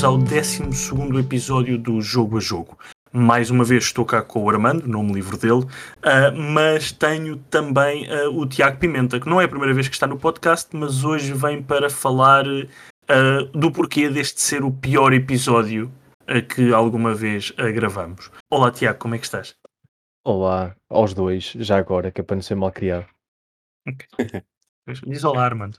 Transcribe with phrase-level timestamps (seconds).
[0.00, 2.78] Bem-vindos ao 12 episódio do Jogo a Jogo.
[3.12, 7.36] Mais uma vez estou cá com o Armando, não me livro dele, uh, mas tenho
[7.36, 10.74] também uh, o Tiago Pimenta, que não é a primeira vez que está no podcast,
[10.74, 15.92] mas hoje vem para falar uh, do porquê deste ser o pior episódio
[16.54, 18.30] que alguma vez gravamos.
[18.50, 19.54] Olá Tiago, como é que estás?
[20.24, 23.06] Olá, aos dois, já agora, que é para não ser mal criado.
[23.86, 24.42] Okay.
[25.06, 25.78] Diz olá, Armando.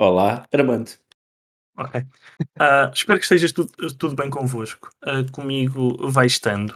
[0.00, 1.01] Olá, Armando.
[1.76, 2.00] Ok.
[2.00, 4.90] Uh, espero que esteja tudo, tudo bem convosco.
[5.04, 6.70] Uh, comigo vai estando.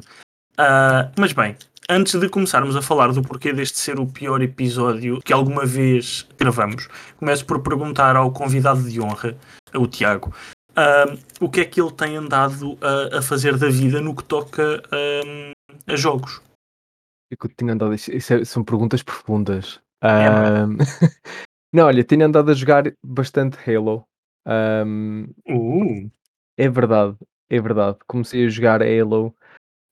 [0.59, 1.56] Uh, mas bem,
[1.88, 6.27] antes de começarmos a falar do porquê deste ser o pior episódio que alguma vez
[6.38, 9.37] gravamos, começo por perguntar ao convidado de honra,
[9.74, 10.34] o Tiago,
[11.40, 14.82] o que é que ele tem andado a, a fazer da vida no que toca
[15.87, 16.40] a jogos.
[17.32, 19.80] O que eu tenho andado, isso é, são perguntas profundas.
[20.02, 20.65] É,
[21.73, 24.07] não, olha, tenho andado a jogar bastante Halo.
[24.46, 26.10] Um, uh.
[26.56, 27.16] É verdade,
[27.50, 27.98] é verdade.
[28.06, 29.34] Comecei a jogar Halo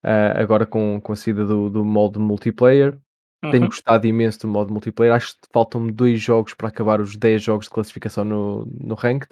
[0.05, 2.99] uh, agora com, com a saída do, do modo multiplayer.
[3.45, 3.51] Uhum.
[3.51, 5.15] Tenho gostado imenso do modo multiplayer.
[5.15, 9.29] Acho que faltam-me dois jogos para acabar os 10 jogos de classificação no, no Ranked.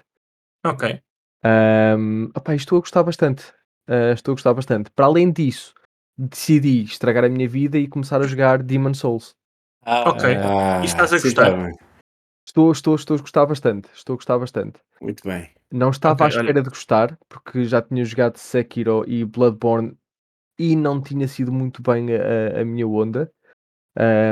[0.64, 1.00] Ok.
[1.44, 3.52] Um, opa, estou a gostar bastante.
[3.88, 4.90] Uh, estou a gostar bastante.
[4.90, 5.74] Para além disso,
[6.16, 9.34] decidi estragar a minha vida e começar a jogar Demon Souls.
[9.84, 10.30] Ah, ok.
[10.82, 11.72] e estás a gostar?
[12.46, 13.88] Estou, estou, estou a gostar bastante.
[13.94, 14.80] Estou a gostar bastante.
[15.00, 15.50] Muito bem.
[15.70, 16.62] Não estava okay, à espera olha...
[16.62, 19.96] de gostar, porque já tinha jogado Sekiro e Bloodborne
[20.58, 23.32] e não tinha sido muito bem a, a minha onda,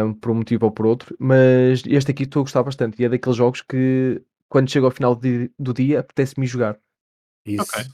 [0.05, 3.01] um, por um motivo ou por outro, mas este aqui estou a gostar bastante.
[3.01, 6.79] E é daqueles jogos que, quando chega ao final de, do dia, apetece-me jogar.
[7.47, 7.63] Isso.
[7.63, 7.85] Ok.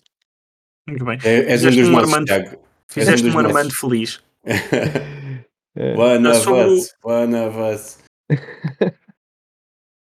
[0.88, 1.18] Muito bem.
[1.24, 2.58] É, és um dos um Armando,
[2.88, 4.22] Fizeste um Armando feliz.
[5.96, 7.98] One of us, one of us.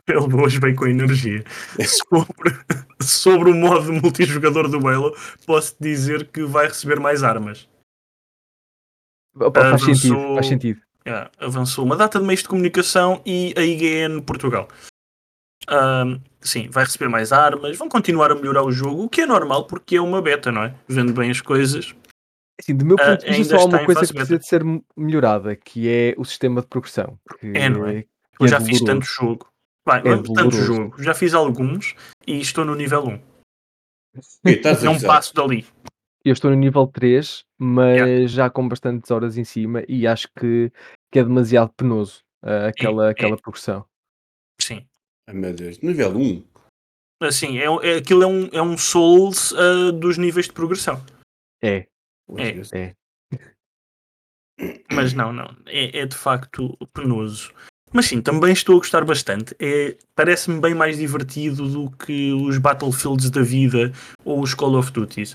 [0.09, 1.43] Ele hoje vem com energia.
[1.84, 2.56] Sobre,
[3.00, 7.69] sobre o modo multijogador do Halo, posso dizer que vai receber mais armas.
[9.34, 10.81] Opa, faz avançou, sentido, faz sentido.
[11.06, 14.69] Yeah, avançou uma data de meios de comunicação e a IGN Portugal.
[15.69, 19.27] Um, sim, vai receber mais armas, vão continuar a melhorar o jogo, o que é
[19.27, 20.75] normal porque é uma beta, não é?
[20.88, 21.94] Vendo bem as coisas.
[22.59, 24.62] Assim, do meu ponto de vista, só há uma coisa que precisa de ser
[24.97, 27.19] melhorada, que é o sistema de progressão.
[27.43, 28.05] é, não é?
[28.38, 29.47] Eu é já fiz tanto jogo
[29.86, 30.02] Vai, é
[30.34, 31.00] tanto jogo.
[31.00, 31.94] Já fiz alguns
[32.26, 33.22] e estou no nível 1.
[34.84, 35.64] Não passo dali.
[36.24, 38.26] Eu estou no nível 3, mas yeah.
[38.26, 40.72] já com bastantes horas em cima e acho que,
[41.12, 43.41] que é demasiado penoso uh, aquela, é, aquela é.
[43.41, 43.86] progressão.
[44.60, 44.84] Sim.
[45.28, 46.44] Ai meu Deus, nível 1?
[47.22, 51.00] Assim, é, é, aquilo é um, é um Souls uh, dos níveis de progressão.
[51.62, 51.86] É.
[52.36, 52.60] É.
[52.75, 52.94] é.
[54.92, 55.56] Mas não, não.
[55.66, 57.54] É, é de facto penoso.
[57.96, 59.56] Mas sim, também estou a gostar bastante.
[59.58, 63.90] É, Parece-me bem mais divertido do que os Battlefields da vida
[64.22, 65.32] ou os Call of Duties.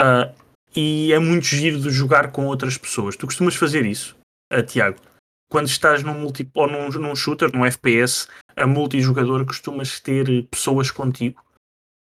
[0.00, 0.32] Uh,
[0.74, 3.14] e é muito giro de jogar com outras pessoas.
[3.14, 4.16] Tu costumas fazer isso,
[4.50, 5.02] uh, Tiago?
[5.50, 8.26] Quando estás num, multi, ou num, num shooter, num FPS,
[8.56, 11.44] a multijogador, costumas ter pessoas contigo?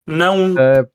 [0.06, 0.88] Não uh,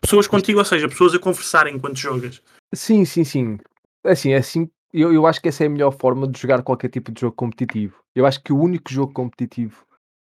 [0.00, 2.40] pessoas contigo, ou seja, pessoas a conversarem enquanto jogas.
[2.74, 3.58] Sim, sim, sim.
[4.02, 6.88] Assim, é assim eu, eu acho que essa é a melhor forma de jogar qualquer
[6.88, 8.00] tipo de jogo competitivo.
[8.14, 9.84] Eu acho que o único jogo competitivo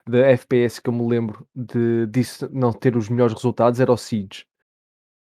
[0.07, 3.97] da FPS que eu me lembro de disso não ter os melhores resultados era o
[3.97, 4.45] Siege.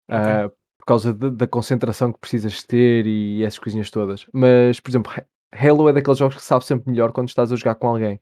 [0.10, 0.46] Okay.
[0.46, 4.26] Uh, por causa de, da concentração que precisas ter e essas coisinhas todas.
[4.34, 5.12] Mas, por exemplo,
[5.54, 8.20] Halo é daqueles jogos que sabe sempre melhor quando estás a jogar com alguém.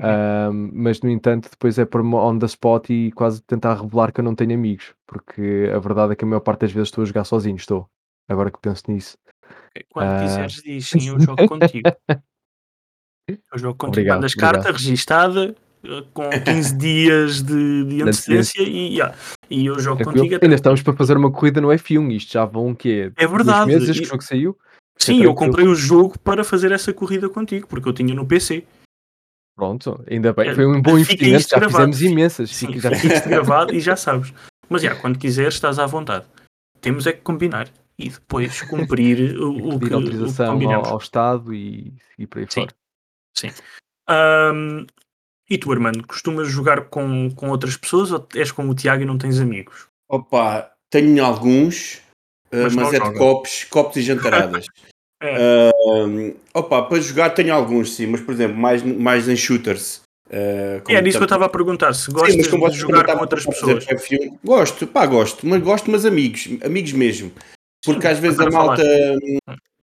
[0.00, 4.20] Uh, mas, no entanto, depois é por on the spot e quase tentar revelar que
[4.20, 4.94] eu não tenho amigos.
[5.06, 7.56] Porque a verdade é que a maior parte das vezes estou a jogar sozinho.
[7.56, 7.88] Estou.
[8.28, 9.18] Agora que penso nisso.
[9.88, 11.90] Quando quiseres, diz sim, eu jogo contigo.
[13.28, 13.92] Eu jogo contigo.
[13.92, 19.14] Obrigado, Mandas carta registada eh, com 15 dias de, de antecedência e, yeah,
[19.48, 20.38] e eu jogo contigo.
[20.42, 22.16] Ainda estamos para fazer uma corrida no F1.
[22.16, 23.12] Isto já vão o quê?
[23.16, 23.66] É verdade.
[23.66, 24.58] meses desde que o jogo saiu?
[24.98, 28.64] Sim, eu comprei o jogo para fazer essa corrida contigo, porque eu tinha no PC.
[29.56, 30.50] Pronto, ainda bem.
[30.50, 31.48] É, Foi um bom investimento.
[31.48, 31.92] Já gravado.
[31.92, 32.50] fizemos imensas.
[32.50, 34.32] Sim, já fica gravado e já sabes.
[34.68, 36.26] Mas já, quando quiseres, estás à vontade.
[36.80, 37.68] Temos é que combinar
[38.00, 42.46] e depois cumprir o, o que autorização o ao, ao, Estado e, e por aí
[42.48, 42.62] Sim.
[42.62, 42.74] fora.
[43.36, 43.50] Sim.
[44.08, 44.86] Um,
[45.48, 49.06] e tu, Armando, costumas jogar com, com outras pessoas ou és como o Tiago e
[49.06, 49.86] não tens amigos?
[50.08, 52.00] Opa, tenho alguns,
[52.50, 53.12] eh, mas, mas é joga.
[53.12, 54.66] de copos, copos e jantaradas.
[55.22, 55.70] é.
[55.74, 60.02] uh, opa, para jogar tenho alguns, sim, mas por exemplo, mais, mais em shooters.
[60.28, 63.44] Uh, é disso que eu estava a perguntar, se gostas sim, de jogar com outras
[63.44, 63.84] pessoas.
[63.84, 67.32] F1, gosto, pá, gosto, mas gosto, mas amigos, amigos mesmo.
[67.84, 68.82] Porque às vezes a malta,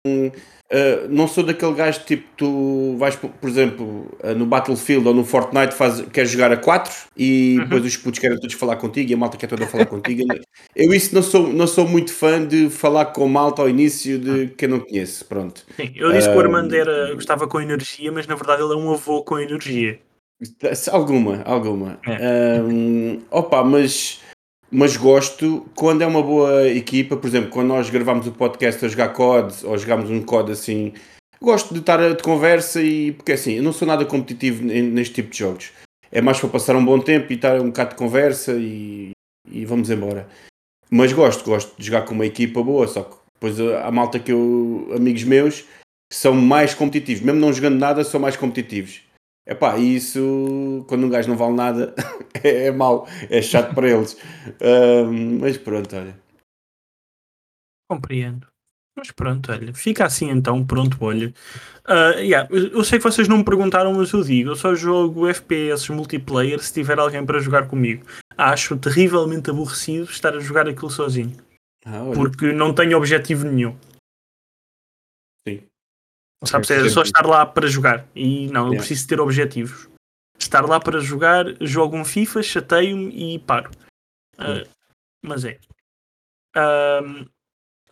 [0.07, 5.25] Uh, não sou daquele gajo tipo tu vais, por exemplo, uh, no Battlefield ou no
[5.25, 7.65] Fortnite faz, queres jogar a 4 e uhum.
[7.65, 10.23] depois os putos querem todos falar contigo e a malta quer toda falar contigo.
[10.77, 14.49] Eu isso não sou, não sou muito fã de falar com malta ao início de
[14.49, 15.25] quem não conhece.
[15.25, 15.65] Pronto.
[15.77, 18.77] Sim, eu disse que o Armando era, gostava com energia, mas na verdade ele é
[18.77, 19.99] um avô com energia.
[20.91, 21.99] Alguma, alguma.
[22.07, 22.61] É.
[22.61, 24.21] Um, opa, mas
[24.77, 28.89] mas gosto quando é uma boa equipa, por exemplo, quando nós gravamos o podcast a
[28.89, 30.93] jogar COD ou jogamos um COD assim,
[31.41, 35.31] gosto de estar de conversa e porque assim, eu não sou nada competitivo neste tipo
[35.31, 35.71] de jogos.
[36.11, 39.13] É mais para passar um bom tempo e estar um bocado de conversa e,
[39.49, 40.29] e vamos embora.
[40.91, 44.33] Mas gosto, gosto de jogar com uma equipa boa, só que depois a malta que
[44.33, 45.65] eu, amigos meus,
[46.13, 49.03] são mais competitivos, mesmo não jogando nada, são mais competitivos.
[49.47, 51.95] Epá, isso quando um gajo não vale nada
[52.43, 54.17] é, é mau, é chato para eles.
[54.61, 56.19] Um, mas pronto, olha.
[57.89, 58.47] Compreendo.
[58.97, 61.35] Mas pronto, olha, fica assim então, pronto, olha.
[61.87, 65.29] Uh, yeah, eu sei que vocês não me perguntaram, mas eu digo, eu só jogo
[65.29, 68.07] FPS multiplayer se tiver alguém para jogar comigo.
[68.39, 71.37] Acho terrivelmente aborrecido estar a jogar aquilo sozinho.
[71.85, 73.77] Ah, porque não tenho objetivo nenhum.
[76.47, 76.71] Sabes?
[76.71, 78.07] É só estar lá para jogar.
[78.15, 79.89] E não, eu preciso ter objetivos.
[80.39, 83.71] Estar lá para jogar, jogo um FIFA, chateio-me e paro.
[84.39, 84.69] Uh,
[85.23, 85.59] mas é.
[86.57, 87.27] Uh,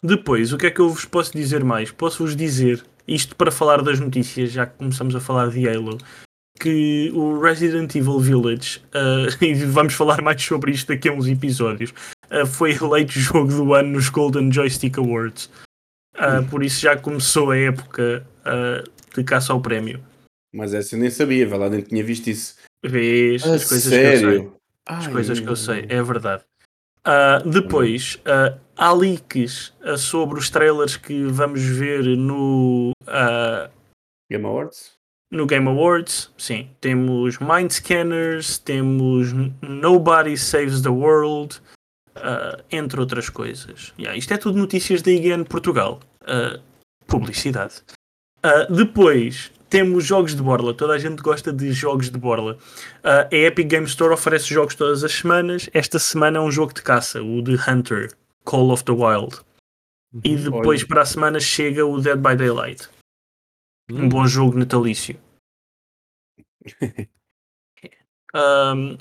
[0.03, 1.91] depois, o que é que eu vos posso dizer mais?
[1.93, 5.99] Posso-vos dizer, isto para falar das notícias, já que começamos a falar de Halo,
[6.59, 11.27] que o Resident Evil Village, uh, e vamos falar mais sobre isto daqui a uns
[11.27, 11.93] episódios,
[12.31, 15.51] uh, foi eleito jogo do ano nos Golden Joystick Awards.
[16.17, 20.03] Uh, por isso já começou a época uh, de caça ao prémio.
[20.55, 22.57] Mas essa eu nem sabia, vai lá, nem tinha visto isso.
[22.85, 24.21] Vês as coisas sério?
[24.21, 24.53] que eu sei.
[24.87, 26.43] As Ai, coisas que eu sei, é verdade.
[27.07, 32.93] Uh, depois, uh, há leaks uh, sobre os trailers que vamos ver no
[34.31, 34.93] Game Awards.
[35.31, 36.71] No Game Awards, sim.
[36.81, 41.61] Temos Mind Scanners, temos Nobody Saves the World,
[42.71, 43.95] entre outras coisas.
[43.99, 46.01] Yeah, isto é tudo notícias da IGN Portugal.
[47.07, 47.83] publicidade.
[48.45, 50.75] Uh, depois temos jogos de borla.
[50.75, 52.59] Toda a gente gosta de jogos de borla.
[52.99, 55.71] Uh, a Epic Game Store oferece jogos todas as semanas.
[55.73, 58.13] Esta semana é um jogo de caça, o The Hunter,
[58.45, 59.41] Call of the Wild.
[60.25, 60.43] E uhum.
[60.43, 60.89] depois Olha.
[60.89, 62.89] para a semana chega o Dead by Daylight.
[63.91, 65.17] Um bom jogo natalício.
[68.35, 68.99] um,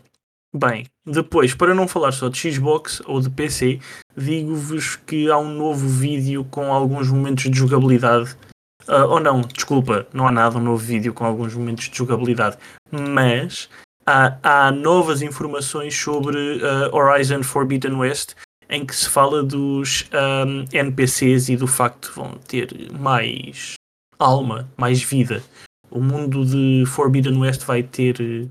[0.56, 3.80] bem, depois, para não falar só de Xbox ou de PC,
[4.16, 8.38] digo-vos que há um novo vídeo com alguns momentos de jogabilidade
[8.88, 12.58] Uh, ou não, desculpa, não há nada, um novo vídeo com alguns momentos de jogabilidade.
[12.92, 13.70] Mas
[14.06, 18.36] há, há novas informações sobre uh, Horizon Forbidden West
[18.72, 23.74] em que se fala dos um, NPCs e do facto de vão ter mais
[24.18, 25.44] alma, mais vida.
[25.90, 28.50] O mundo de Forbidden West vai ter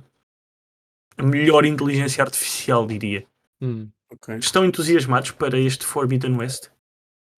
[1.16, 3.24] a melhor inteligência artificial, diria.
[3.62, 4.36] Hum, okay.
[4.36, 6.68] Estão entusiasmados para este Forbidden West?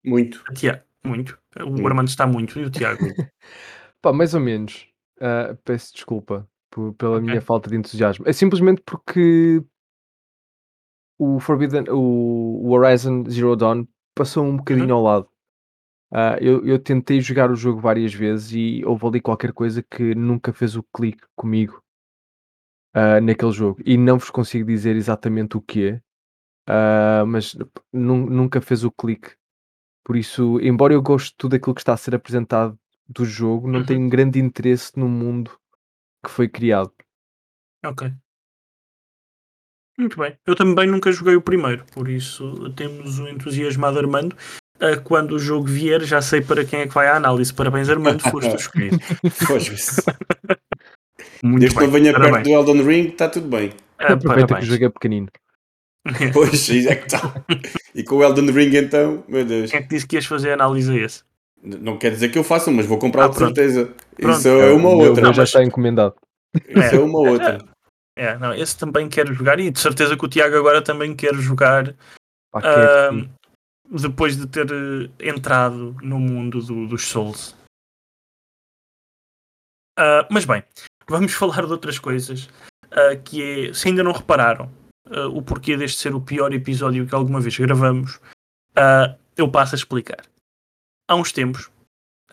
[0.05, 0.43] Muito.
[0.53, 0.83] Tiago.
[1.05, 1.39] Muito.
[1.61, 2.59] O Armando está muito.
[2.59, 3.05] E o Tiago?
[4.01, 4.89] Pá, mais ou menos.
[5.19, 7.27] Uh, peço desculpa por, pela okay.
[7.29, 8.27] minha falta de entusiasmo.
[8.27, 9.63] É simplesmente porque
[11.19, 14.95] o Forbidden, o, o Horizon Zero Dawn passou um bocadinho uhum.
[14.95, 15.29] ao lado.
[16.13, 20.15] Uh, eu, eu, tentei jogar o jogo várias vezes e houve ali qualquer coisa que
[20.15, 21.83] nunca fez o clique comigo
[22.95, 23.81] uh, naquele jogo.
[23.85, 25.95] E não vos consigo dizer exatamente o que é,
[26.69, 27.57] uh, mas
[27.93, 29.31] nunca fez o clique.
[30.05, 32.79] Por isso, embora eu goste de tudo aquilo que está a ser apresentado
[33.09, 33.87] do jogo, não uhum.
[33.87, 35.53] tenho grande interesse no mundo
[36.25, 36.93] que foi criado.
[37.85, 38.13] Ok.
[39.99, 40.37] Muito bem.
[40.47, 44.35] Eu também nunca joguei o primeiro, por isso temos o entusiasmado Armando.
[44.77, 47.55] Uh, quando o jogo vier, já sei para quem é que vai a análise.
[47.55, 48.99] Parabéns, Armando, foste escolhido.
[51.43, 52.35] Desde que não venha parabéns.
[52.35, 53.69] perto do Elden Ring, está tudo bem.
[54.01, 55.29] Uh, Aproveita que o jogo é pequenino.
[56.33, 57.45] Pois, é que está.
[57.95, 59.71] E com o Elden Ring, então, meu Deus.
[59.71, 61.23] Quem é que disse que ias fazer análise a esse?
[61.63, 63.95] Não quer dizer que eu faça, mas vou comprar ah, de certeza.
[64.17, 64.37] Pronto.
[64.37, 65.23] Isso é uma ou outra.
[65.23, 66.15] Não, já está encomendado.
[66.69, 67.65] Isso é, é uma ou outra.
[68.17, 71.35] É, não, esse também quero jogar e de certeza que o Tiago agora também quer
[71.35, 73.29] jogar uh,
[73.89, 77.57] depois de ter uh, entrado no mundo do, dos Souls.
[79.99, 80.63] Uh, mas bem,
[81.09, 82.49] vamos falar de outras coisas
[83.25, 84.71] que é, se ainda não repararam,
[85.13, 88.17] uh, o porquê deste ser o pior episódio que alguma vez gravamos,
[88.77, 90.25] uh, eu passo a explicar.
[91.09, 91.71] Há uns tempos,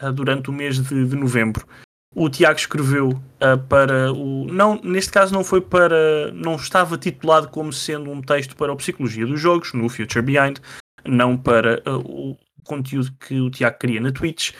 [0.01, 1.67] uh, durante o mês de, de, novembro,
[2.15, 3.21] o Tiago escreveu
[3.69, 4.45] para o.
[4.45, 6.31] Não, neste caso não foi para.
[6.31, 10.57] Não estava titulado como sendo um texto para a Psicologia dos Jogos, no Future Behind,
[11.05, 14.53] não para o conteúdo que o Tiago queria na Twitch,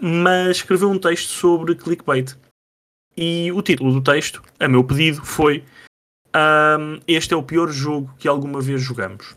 [0.00, 2.36] mas escreveu um texto sobre clickbait.
[3.16, 5.64] E o título do texto, a meu pedido, foi
[6.34, 9.36] um, Este é o pior jogo que alguma vez jogamos.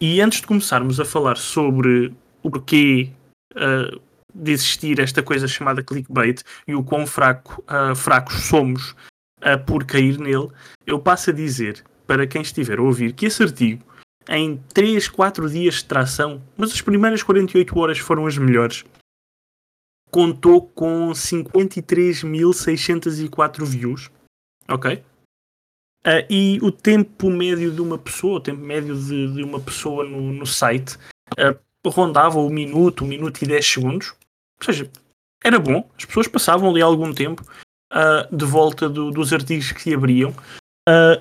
[0.00, 3.10] E antes de começarmos a falar sobre o porquê
[3.54, 4.00] uh,
[4.34, 8.96] de existir esta coisa chamada clickbait e o quão fraco, uh, fracos somos
[9.42, 10.48] uh, por cair nele,
[10.86, 13.84] eu passo a dizer para quem estiver a ouvir que esse artigo,
[14.28, 18.84] em 3, 4 dias de tração, mas as primeiras 48 horas foram as melhores,
[20.10, 24.10] contou com 53.604 views.
[24.68, 25.02] Ok?
[26.06, 30.02] Uh, e o tempo médio de uma pessoa, o tempo médio de, de uma pessoa
[30.02, 30.96] no, no site,
[31.38, 34.14] uh, rondava o minuto, um minuto e 10 segundos.
[34.58, 34.90] Ou seja,
[35.44, 37.44] era bom, as pessoas passavam ali algum tempo
[37.92, 40.34] uh, de volta do, dos artigos que se abriam.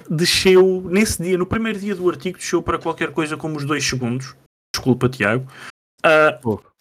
[0.10, 3.84] desceu, nesse dia, no primeiro dia do artigo, desceu para qualquer coisa como os 2
[3.86, 4.34] segundos.
[4.74, 5.46] Desculpa, Tiago.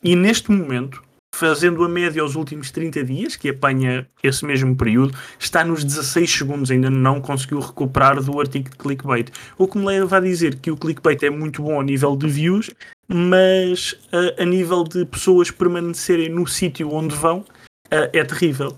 [0.05, 1.03] e neste momento,
[1.39, 6.29] fazendo a média aos últimos 30 dias, que apanha esse mesmo período, está nos 16
[6.29, 9.31] segundos, ainda não conseguiu recuperar do artigo de clickbait.
[9.57, 12.27] O que me leva a dizer que o clickbait é muito bom a nível de
[12.27, 12.71] views,
[13.07, 18.77] mas uh, a nível de pessoas permanecerem no sítio onde vão, uh, é terrível.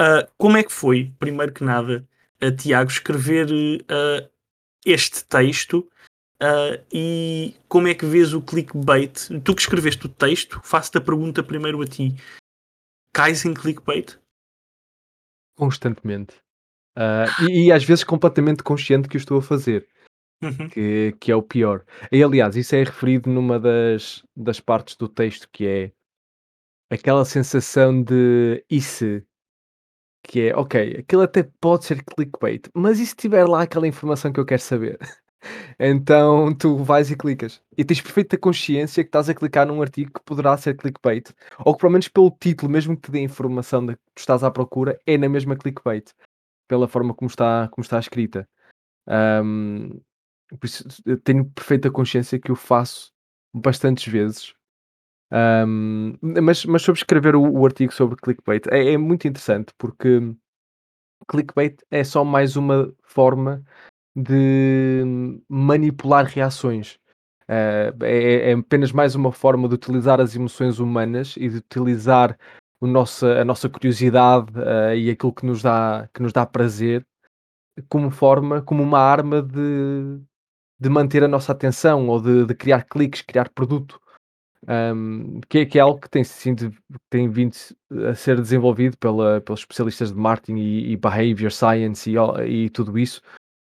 [0.00, 2.08] Uh, como é que foi, primeiro que nada,
[2.58, 3.48] Tiago, escrever
[4.84, 5.88] este texto
[6.42, 9.28] Uh, e como é que vês o clickbait?
[9.42, 12.14] Tu que escreveste o texto, faço-te a pergunta primeiro a ti.
[13.12, 14.18] Cais em clickbait?
[15.56, 16.34] Constantemente.
[16.96, 19.88] Uh, e, e, às vezes completamente consciente que o estou a fazer.
[20.42, 20.68] Uhum.
[20.68, 21.84] Que, que é o pior.
[22.12, 25.92] E aliás, isso é referido numa das, das partes do texto que é
[26.90, 29.24] aquela sensação de e se
[30.26, 34.32] que é ok, aquilo até pode ser clickbait, mas e se tiver lá aquela informação
[34.32, 34.98] que eu quero saber?
[35.78, 37.62] Então tu vais e clicas.
[37.76, 41.32] E tens perfeita consciência que estás a clicar num artigo que poderá ser clickbait.
[41.64, 44.50] Ou que pelo menos pelo título, mesmo que te dê informação que tu estás à
[44.50, 46.12] procura, é na mesma clickbait.
[46.68, 48.48] Pela forma como está, como está escrita.
[49.06, 50.00] Um,
[50.58, 53.12] por isso eu tenho perfeita consciência que o faço
[53.52, 54.54] bastantes vezes.
[55.32, 60.20] Um, mas, mas sobre escrever o, o artigo sobre clickbait é, é muito interessante porque
[61.26, 63.64] clickbait é só mais uma forma
[64.14, 66.98] de manipular reações.
[67.48, 72.38] Uh, é, é, apenas mais uma forma de utilizar as emoções humanas e de utilizar
[72.80, 77.06] o nosso, a nossa curiosidade uh, e aquilo que nos, dá, que nos dá prazer
[77.88, 80.20] como forma, como uma arma de,
[80.78, 84.00] de manter a nossa atenção ou de, de criar cliques, criar produto.
[84.66, 86.54] Um, que, é, que, é algo que tem, sim,
[87.10, 87.54] tem vindo
[88.08, 92.16] a ser desenvolvido pela, pelos especialistas de marketing e, e behavior science e,
[92.46, 93.20] e tudo isso,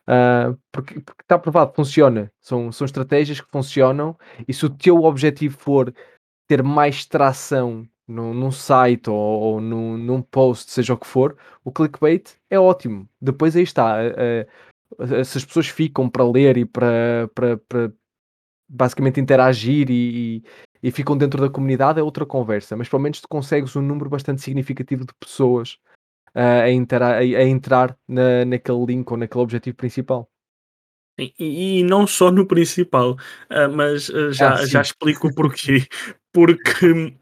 [0.08, 2.30] Uh, porque, porque está provado, funciona.
[2.40, 5.94] São, são estratégias que funcionam e se o teu objetivo for
[6.46, 11.36] ter mais tração num, num site ou, ou num, num, post, seja o que for,
[11.64, 13.08] o clickbait é ótimo.
[13.20, 13.96] Depois aí está.
[13.98, 17.92] Uh, uh, se as pessoas ficam para ler e para, para, para
[18.68, 20.42] basicamente interagir e,
[20.82, 23.82] e, e, ficam dentro da comunidade é outra conversa, mas pelo menos tu consegues um
[23.82, 25.78] número bastante significativo de pessoas
[26.34, 30.28] a, entrar, a, entrar na, naquele link ou naquele objetivo principal.
[31.18, 35.86] E, e, não só no principal, uh, mas uh, já, ah, já explico o porquê.
[36.34, 37.16] Porque hum,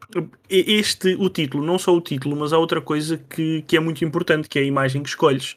[0.49, 4.03] este, o título, não só o título, mas há outra coisa que, que é muito
[4.03, 5.55] importante, que é a imagem que escolhes.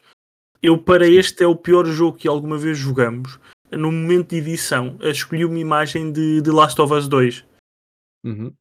[0.63, 3.41] Eu, para este, é o pior jogo que alguma vez jogamos.
[3.71, 7.47] No momento de edição, escolhi uma imagem de, de Last of Us 2.
[8.27, 8.53] Uhum.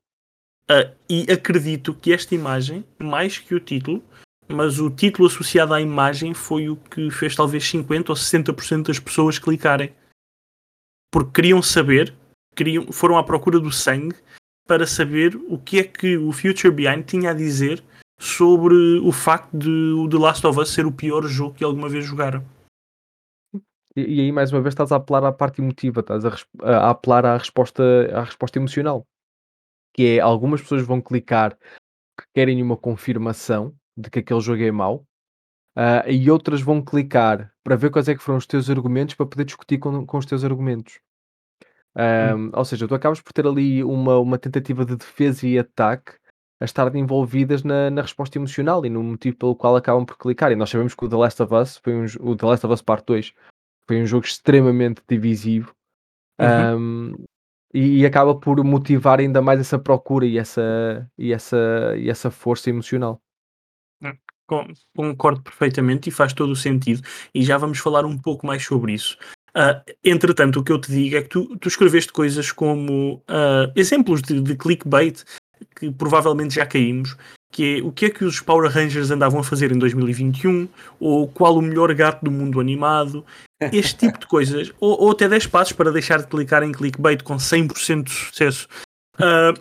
[0.71, 4.01] Uh, e acredito que esta imagem, mais que o título,
[4.47, 8.99] mas o título associado à imagem foi o que fez talvez 50 ou 60% das
[8.99, 9.93] pessoas clicarem.
[11.11, 12.15] Porque queriam saber,
[12.55, 14.15] queriam, foram à procura do sangue
[14.67, 17.83] para saber o que é que o Future Behind tinha a dizer
[18.19, 21.89] sobre o facto de o The Last of Us ser o pior jogo que alguma
[21.89, 22.45] vez jogaram.
[23.95, 26.89] E, e aí, mais uma vez, estás a apelar à parte emotiva, estás a, a
[26.89, 27.83] apelar à resposta,
[28.13, 29.05] à resposta emocional.
[29.93, 31.57] Que é, algumas pessoas vão clicar
[32.17, 35.05] que querem uma confirmação de que aquele jogo é mau,
[35.77, 39.25] uh, e outras vão clicar para ver quais é que foram os teus argumentos para
[39.25, 40.99] poder discutir com, com os teus argumentos.
[41.95, 42.51] Um, hum.
[42.53, 46.13] Ou seja, tu acabas por ter ali uma, uma tentativa de defesa e ataque
[46.59, 50.51] a estar envolvidas na, na resposta emocional e no motivo pelo qual acabam por clicar.
[50.51, 52.73] E nós sabemos que o The Last of Us foi um, o The Last of
[52.73, 53.33] Us Part 2
[53.87, 55.73] foi um jogo extremamente divisivo
[56.39, 57.11] uhum.
[57.11, 57.25] um,
[57.73, 62.31] e, e, acaba por motivar ainda mais essa procura e essa, e essa, e essa
[62.31, 63.21] força emocional.
[64.95, 67.01] Concordo perfeitamente e faz todo o sentido,
[67.33, 69.17] e já vamos falar um pouco mais sobre isso.
[69.55, 73.71] Uh, entretanto, o que eu te digo é que tu, tu escreveste coisas como uh,
[73.73, 75.23] exemplos de, de, clickbait
[75.77, 77.15] que provavelmente já caímos,
[77.53, 80.67] que é o que é que os Power Rangers andavam a fazer em 2021,
[80.99, 83.25] ou qual o melhor gato do mundo animado,
[83.71, 87.23] este tipo de coisas, ou, ou até 10 passos para deixar de clicar em clickbait
[87.23, 88.67] com 100% de sucesso.
[89.15, 89.57] Uh,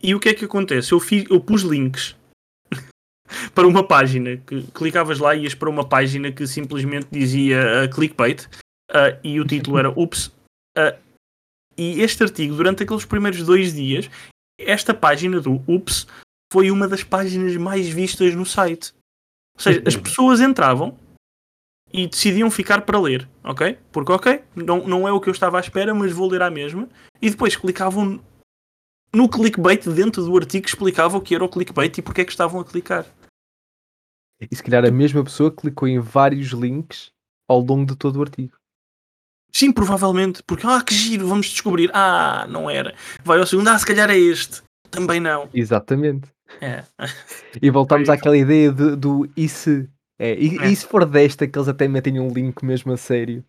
[0.00, 0.92] e o que é que acontece?
[0.92, 2.14] Eu, fiz, eu pus links
[3.54, 7.94] para uma página que clicavas lá e ias para uma página que simplesmente dizia uh,
[7.94, 8.48] clickbait
[8.90, 10.26] uh, e o título era Ups.
[10.76, 10.96] Uh,
[11.76, 14.08] e este artigo, durante aqueles primeiros dois dias,
[14.58, 16.06] esta página do Ups
[16.52, 18.92] foi uma das páginas mais vistas no site.
[19.56, 20.96] Ou seja, as pessoas entravam
[21.92, 23.78] e decidiam ficar para ler, ok?
[23.92, 26.50] Porque, ok, não, não é o que eu estava à espera, mas vou ler à
[26.50, 26.88] mesma.
[27.22, 28.20] E depois clicavam
[29.12, 32.32] no clickbait dentro do artigo, explicava o que era o clickbait e porque é que
[32.32, 33.06] estavam a clicar.
[34.50, 37.10] E se calhar a mesma pessoa clicou em vários links
[37.48, 38.56] ao longo de todo o artigo.
[39.52, 41.90] Sim, provavelmente, porque ah, que giro, vamos descobrir.
[41.94, 42.94] Ah, não era.
[43.22, 44.62] Vai ao segundo, ah, se calhar é este.
[44.90, 45.48] Também não.
[45.54, 46.28] Exatamente.
[46.60, 46.84] É.
[47.62, 49.88] E voltamos àquela ideia de, do e se.
[50.18, 50.68] É, e, É.
[50.68, 53.44] e se for desta que eles até metem um link mesmo a sério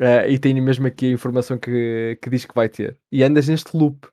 [0.00, 2.96] Eh, e tem mesmo aqui a informação que, que diz que vai ter.
[3.10, 4.06] E andas neste loop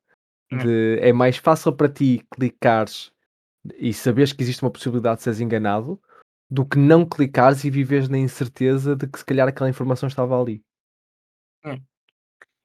[0.52, 0.58] É.
[0.58, 3.12] de é mais fácil para ti clicares
[3.78, 6.00] e saberes que existe uma possibilidade de seres enganado
[6.50, 10.40] do que não clicares e viveres na incerteza de que se calhar aquela informação estava
[10.40, 10.64] ali.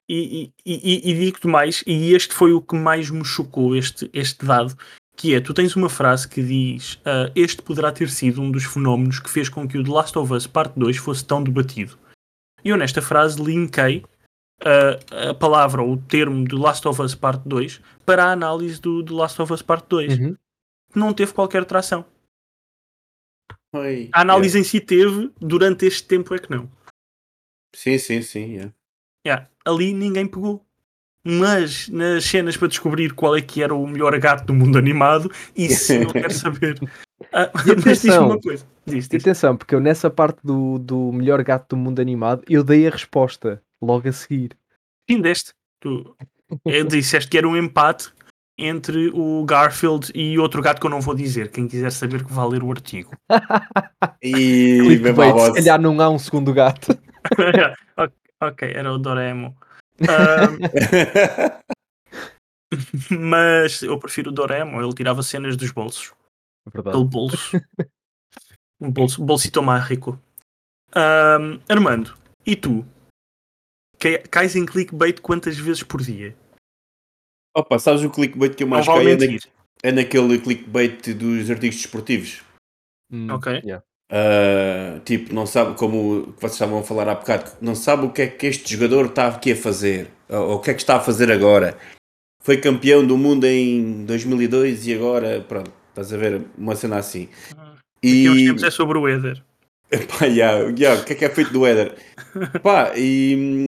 [0.07, 4.09] E, e, e, e digo-te mais, e este foi o que mais me chocou, este,
[4.13, 4.75] este dado,
[5.15, 8.65] que é, tu tens uma frase que diz ah, este poderá ter sido um dos
[8.65, 11.97] fenómenos que fez com que o The Last of Us Parte 2 fosse tão debatido.
[12.63, 14.03] E eu nesta frase linkei
[14.63, 18.81] ah, a palavra ou o termo do Last of Us Parte 2 para a análise
[18.81, 20.19] do The Last of Us Parte 2.
[20.19, 20.35] Uhum.
[20.95, 22.05] Não teve qualquer tração.
[23.73, 26.63] Oi, A análise em si teve, durante este tempo é que não.
[26.63, 26.71] yeah.
[27.75, 28.45] Sim, sim, sim.
[28.55, 28.73] yeah.
[29.25, 30.65] Yeah, ali ninguém pegou.
[31.23, 35.31] Mas nas cenas para descobrir qual é que era o melhor gato do mundo animado,
[35.55, 36.79] isso eu quero saber.
[37.31, 38.25] Ah, E mas diz atenção.
[38.25, 38.65] uma coisa.
[38.85, 39.21] Diz, diz.
[39.21, 42.89] atenção, porque eu nessa parte do, do melhor gato do mundo animado, eu dei a
[42.91, 44.57] resposta logo a seguir.
[45.07, 45.53] Fim deste.
[45.79, 46.15] Tu
[46.65, 48.11] eh, disseste que era um empate
[48.57, 51.49] entre o Garfield e outro gato que eu não vou dizer.
[51.51, 53.11] Quem quiser saber que vai ler o artigo.
[54.23, 56.97] E se calhar não há um segundo gato.
[58.43, 59.53] Ok, era o Doraemon.
[60.09, 60.49] Ah,
[63.11, 66.11] mas eu prefiro o Doraemon, ele tirava cenas dos bolsos.
[66.65, 66.97] Verdade.
[66.97, 67.61] Aquele bolso.
[68.79, 70.19] um bolso, bolsito mágico.
[70.93, 72.83] Ahm, Armando, e tu?
[73.99, 76.35] Cai- Cais em clickbait quantas vezes por dia?
[77.55, 79.09] Opa, sabes o clickbait que eu mais caio?
[79.09, 79.37] É, na-
[79.83, 82.41] é naquele clickbait dos artigos desportivos.
[83.11, 83.61] Hum, Ok.
[83.63, 83.83] yeah.
[84.13, 88.23] Uh, tipo, não sabe como vocês estavam a falar há bocado, não sabe o que
[88.23, 90.97] é que este jogador está aqui a fazer, ou, ou o que é que está
[90.97, 91.77] a fazer agora.
[92.43, 97.29] Foi campeão do mundo em 2002 e agora, pronto, estás a ver uma cena assim.
[98.03, 99.41] E uns E, tempos é sobre o Eder.
[100.19, 101.95] pá, yeah, yeah, o que é que é feito do Éder?
[102.63, 103.63] Pá, e,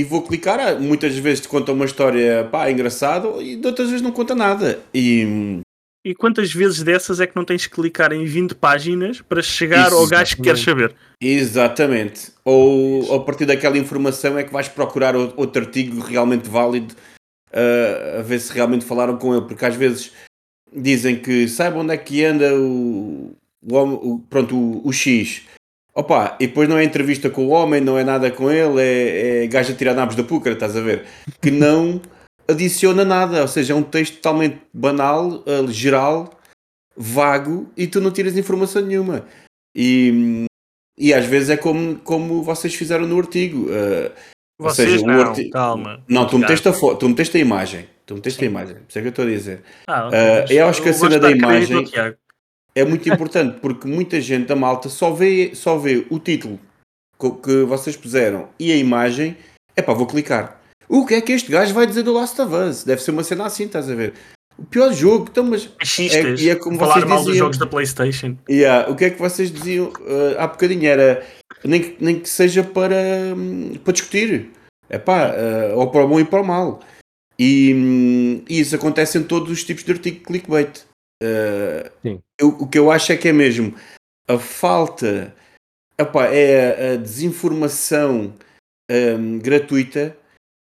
[0.00, 3.88] e vou clicar, ah, muitas vezes te conta uma história, pá, engraçada, e de outras
[3.88, 4.80] vezes não conta nada.
[4.94, 5.60] E,
[6.04, 9.92] E quantas vezes dessas é que não tens que clicar em 20 páginas para chegar
[9.92, 10.94] ao gajo que queres saber?
[11.20, 12.32] Exatamente.
[12.44, 16.94] Ou, a partir daquela informação é que vais procurar outro artigo realmente válido
[17.52, 20.12] uh, a ver se realmente falaram com ele, porque às vezes
[20.74, 23.32] dizem que saiba onde é que anda o,
[23.68, 25.42] o, o- pronto, o, o X.
[25.98, 29.44] Opa, e depois não é entrevista com o homem, não é nada com ele, é,
[29.44, 31.06] é gajo a tirar nabos da púcara, estás a ver?
[31.40, 32.00] Que não
[32.46, 36.38] adiciona nada, ou seja, é um texto totalmente banal, uh, geral,
[36.94, 39.24] vago, e tu não tiras informação nenhuma.
[39.74, 40.44] E,
[40.98, 43.64] e às vezes é como, como vocês fizeram no artigo.
[43.70, 44.12] uh,
[44.60, 46.04] Ou Vocês seja, não, arti- calma.
[46.06, 47.86] não, tu meteste a tu meteste a imagem.
[48.04, 49.62] Tu meteste a imagem, por isso é que eu estou a dizer.
[49.88, 51.88] Ah, mas eu acho que a cena da imagem-.
[52.76, 56.60] É muito importante porque muita gente da malta só vê, só vê o título
[57.18, 59.36] que vocês puseram e a imagem.
[59.74, 60.60] É pá, vou clicar.
[60.88, 62.84] O que é que este gajo vai dizer do Last of Us?
[62.84, 64.12] Deve ser uma cena assim, estás a ver?
[64.58, 65.68] O pior jogo, então, mas.
[65.78, 67.44] Machistas, É- é como falar mal dos diziam.
[67.46, 68.36] jogos da Playstation.
[68.48, 69.92] Yeah, o que é que vocês diziam
[70.36, 70.86] ah, há bocadinho?
[70.86, 71.26] Era
[71.64, 72.96] nem que, nem que seja para,
[73.36, 74.50] hum, para discutir.
[74.88, 75.34] É pá,
[75.74, 76.80] ou para o bom e para o mal.
[77.38, 80.84] E, hum, e isso acontece em todos os tipos de artigo clickbait.
[82.38, 83.74] Eu- o que eu acho é que é mesmo
[84.28, 85.34] a falta,
[85.98, 88.34] epá, é a, a desinformação
[88.90, 90.16] hum, gratuita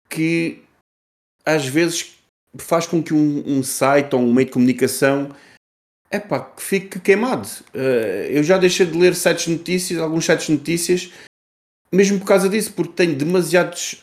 [0.08, 0.62] que
[1.46, 2.16] às vezes
[2.58, 5.34] faz com que um, um site ou um meio de comunicação
[6.10, 7.46] epá, que fique queimado.
[7.72, 11.12] Uh, eu já deixei de ler sites de notícias, alguns sites de notícias,
[11.92, 14.02] mesmo por causa disso, porque tenho demasiados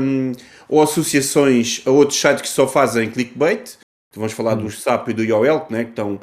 [0.00, 0.32] hum,
[0.68, 3.76] ou associações a outros sites que só fazem clickbait,
[4.14, 4.64] Vamos falar hum.
[4.64, 6.20] do SAP e do IOL, né, que, estão,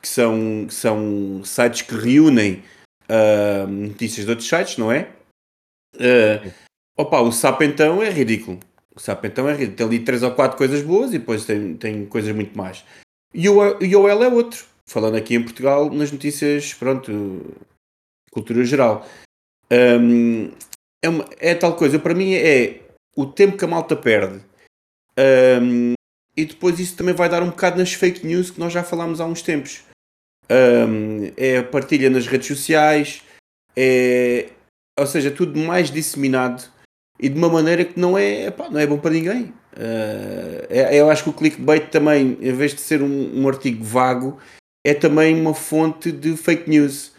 [0.00, 2.62] que, são, que são sites que reúnem
[3.08, 5.10] uh, notícias de outros sites, não é?
[5.94, 6.52] Uh,
[6.96, 8.60] opa, o SAP então é ridículo.
[8.94, 9.76] O SAP então é ridículo.
[9.76, 12.84] Tem ali três ou quatro coisas boas e depois tem, tem coisas muito mais.
[13.34, 14.64] E o IOL é outro.
[14.88, 17.12] Falando aqui em Portugal, nas notícias, pronto,
[18.30, 19.06] cultura geral.
[19.70, 20.52] Um,
[21.02, 22.82] é, uma, é tal coisa, para mim é
[23.16, 24.40] o tempo que a malta perde.
[25.18, 25.95] Um,
[26.36, 29.20] e depois isso também vai dar um bocado nas fake news que nós já falámos
[29.20, 29.82] há uns tempos.
[30.50, 33.22] Um, é a partilha nas redes sociais,
[33.76, 34.50] é,
[34.98, 36.64] ou seja, tudo mais disseminado
[37.18, 39.44] e de uma maneira que não é, epá, não é bom para ninguém.
[39.76, 43.82] Uh, é, eu acho que o clickbait também, em vez de ser um, um artigo
[43.82, 44.38] vago,
[44.86, 47.16] é também uma fonte de fake news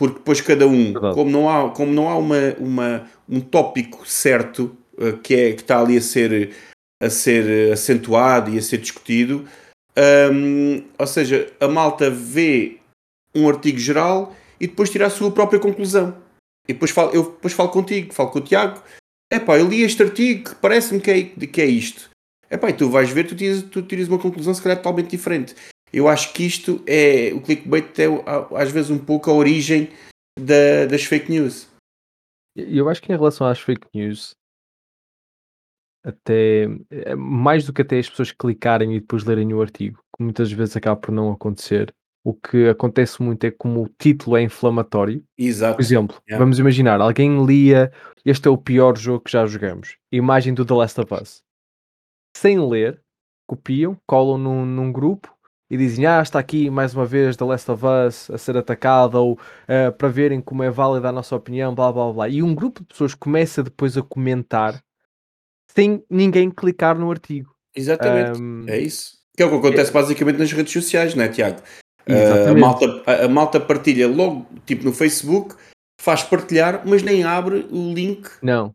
[0.00, 4.74] porque depois cada um, como não há, como não há uma, uma, um tópico certo
[4.96, 6.54] uh, que, é, que está ali a ser,
[7.00, 9.48] a ser acentuado e a ser discutido,
[10.32, 12.78] um, ou seja, a malta vê
[13.34, 16.16] um artigo geral e depois tira a sua própria conclusão.
[16.68, 18.82] E depois falo, eu depois falo contigo, falo com o Tiago,
[19.32, 22.10] epá, eu li este artigo, parece-me que é, que é isto.
[22.50, 25.54] Epá, e tu vais ver, tu tiras, tu tiras uma conclusão se calhar totalmente diferente.
[25.92, 27.32] Eu acho que isto é.
[27.34, 28.06] O clickbait é
[28.56, 29.88] às vezes um pouco a origem
[30.38, 31.68] da, das fake news.
[32.56, 34.34] Eu acho que em relação às fake news,
[36.04, 40.22] até é mais do que até as pessoas clicarem e depois lerem o artigo, que
[40.22, 41.94] muitas vezes acaba por não acontecer.
[42.22, 45.24] O que acontece muito é como o título é inflamatório.
[45.38, 45.76] Exato.
[45.76, 46.38] Por exemplo, yeah.
[46.42, 47.90] vamos imaginar, alguém lia
[48.24, 49.96] este é o pior jogo que já jogamos.
[50.12, 51.42] Imagem do The Last of Us.
[52.36, 53.00] Sem ler,
[53.46, 55.34] copiam, colam num, num grupo
[55.70, 59.18] e dizem, ah, está aqui mais uma vez The Last of Us a ser atacada,
[59.18, 62.28] ou uh, para verem como é válida a nossa opinião, blá blá blá.
[62.28, 64.82] E um grupo de pessoas começa depois a comentar
[65.74, 67.54] sem ninguém clicar no artigo.
[67.74, 69.18] Exatamente, um, é isso.
[69.36, 69.94] Que é o que acontece é...
[69.94, 71.60] basicamente nas redes sociais, não é, Tiago?
[72.08, 75.54] Uh, a, malta, a, a, malta partilha logo, tipo no Facebook,
[76.00, 78.28] faz partilhar, mas nem abre o link.
[78.42, 78.74] Não.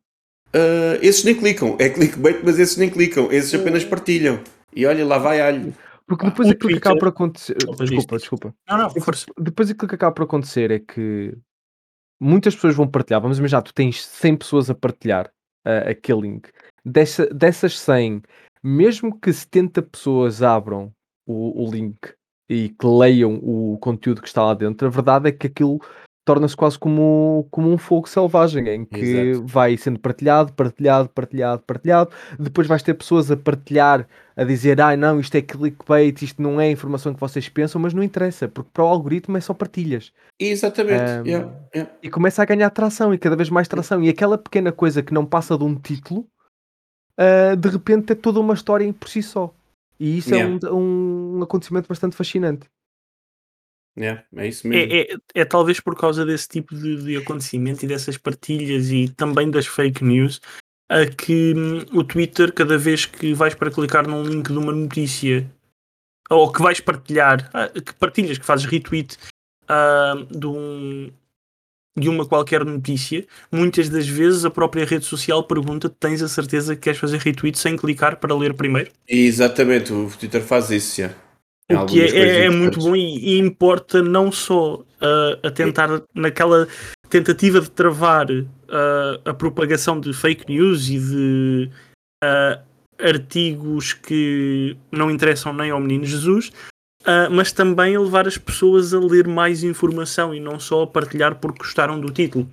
[0.55, 1.75] Uh, esses nem clicam.
[1.79, 3.29] É clickbait, mas esses nem clicam.
[3.31, 4.39] Esses apenas partilham.
[4.73, 5.73] E olha, lá vai alho.
[6.07, 7.57] Porque depois aquilo que acaba por acontecer.
[7.57, 8.55] Desculpa, desculpa.
[8.69, 9.25] Não, não, força.
[9.37, 11.35] Depois aquilo que acaba por acontecer é que
[12.21, 13.21] muitas pessoas vão partilhar.
[13.21, 15.29] Vamos imaginar, tu tens 100 pessoas a partilhar
[15.65, 16.49] uh, aquele link.
[16.83, 18.21] Dessa, dessas 100,
[18.63, 20.91] mesmo que 70 pessoas abram
[21.25, 22.13] o, o link
[22.49, 25.79] e que leiam o conteúdo que está lá dentro, a verdade é que aquilo
[26.25, 29.45] torna-se quase como, como um fogo selvagem, em que Exato.
[29.45, 32.09] vai sendo partilhado, partilhado, partilhado, partilhado.
[32.39, 36.59] Depois vais ter pessoas a partilhar, a dizer, ah, não, isto é clickbait, isto não
[36.59, 39.53] é a informação que vocês pensam, mas não interessa, porque para o algoritmo é só
[39.53, 40.11] partilhas.
[40.39, 41.03] Exatamente.
[41.03, 41.93] Um, yeah, yeah.
[42.01, 44.03] E começa a ganhar tração e cada vez mais tração.
[44.03, 46.27] E aquela pequena coisa que não passa de um título,
[47.19, 49.53] uh, de repente é toda uma história por si só.
[49.99, 50.59] E isso yeah.
[50.67, 52.67] é um, um acontecimento bastante fascinante.
[53.97, 54.93] É, é isso mesmo.
[54.93, 59.07] É, é, é, talvez por causa desse tipo de, de, acontecimento e dessas partilhas e
[59.07, 60.41] também das fake news
[60.89, 64.71] a que hum, o Twitter, cada vez que vais para clicar num link de uma
[64.71, 65.49] notícia
[66.29, 69.17] ou que vais partilhar, ah, que partilhas, que fazes retweet
[69.63, 71.11] uh, de, um,
[71.97, 76.75] de uma qualquer notícia, muitas das vezes a própria rede social pergunta: tens a certeza
[76.75, 78.91] que queres fazer retweet sem clicar para ler primeiro?
[79.07, 81.24] Exatamente, o Twitter faz isso, já.
[81.71, 86.03] O que é, é, é muito bom e, e, importa não só uh, a tentar
[86.13, 86.67] naquela
[87.09, 88.45] tentativa de travar uh,
[89.25, 91.71] a propagação de fake news e de
[92.23, 92.61] uh,
[92.99, 96.51] artigos que não interessam nem ao menino Jesus,
[97.29, 101.35] mas também a levar as pessoas a ler mais informação e não só a partilhar
[101.35, 102.49] porque gostaram do título.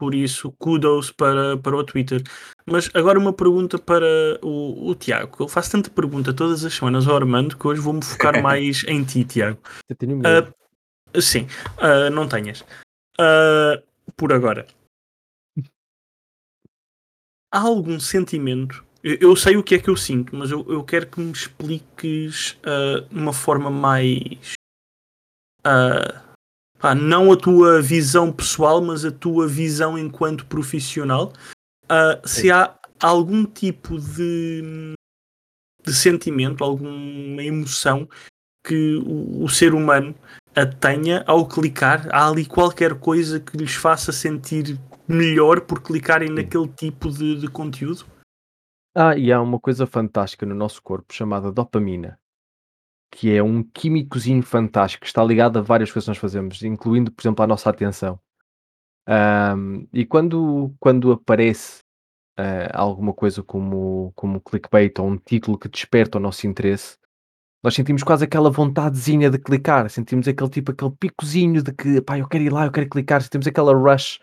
[0.00, 2.22] Por isso, kudos para, para o Twitter.
[2.64, 4.06] Mas agora uma pergunta para
[4.42, 5.36] o, o Tiago.
[5.38, 9.04] Eu faço tanta pergunta todas as semanas ao Armando que hoje vou-me focar mais em
[9.04, 9.58] ti, Tiago.
[9.90, 10.54] Eu tenho medo.
[11.14, 12.62] Uh, sim, uh, não tenhas.
[13.20, 13.76] Uh,
[14.16, 14.66] por agora.
[17.52, 18.82] Há algum sentimento?
[19.04, 21.30] Eu, eu, sei o que é que eu sinto, mas eu, eu quero que me
[21.30, 22.56] expliques
[23.10, 24.54] de uma forma mais.
[25.66, 26.29] Uh,
[26.80, 31.32] pá, não a tua visão pessoal, mas a tua visão enquanto profissional,
[31.84, 34.94] uh, se há algum tipo de,
[35.84, 38.08] de sentimento, alguma emoção
[38.66, 40.14] que o, o, ser humano
[40.54, 46.30] a tenha ao clicar, há ali qualquer coisa que lhes faça sentir melhor por clicarem
[46.30, 48.04] naquele tipo de, de conteúdo?
[48.94, 52.19] Ah, e há uma coisa fantástica no nosso corpo chamada dopamina
[53.10, 57.10] que é um químicozinho fantástico, que está ligado a várias coisas que nós fazemos, incluindo,
[57.10, 58.18] por exemplo, a nossa atenção.
[59.08, 61.80] Um, e quando, quando aparece
[62.38, 66.96] uh, alguma coisa como, como clickbait ou um título que desperta o nosso interesse,
[67.62, 72.18] nós sentimos quase aquela vontadezinha de clicar, sentimos aquele tipo, aquele picozinho de que, pá,
[72.18, 74.20] eu quero ir lá, eu quero clicar, sentimos aquela rush.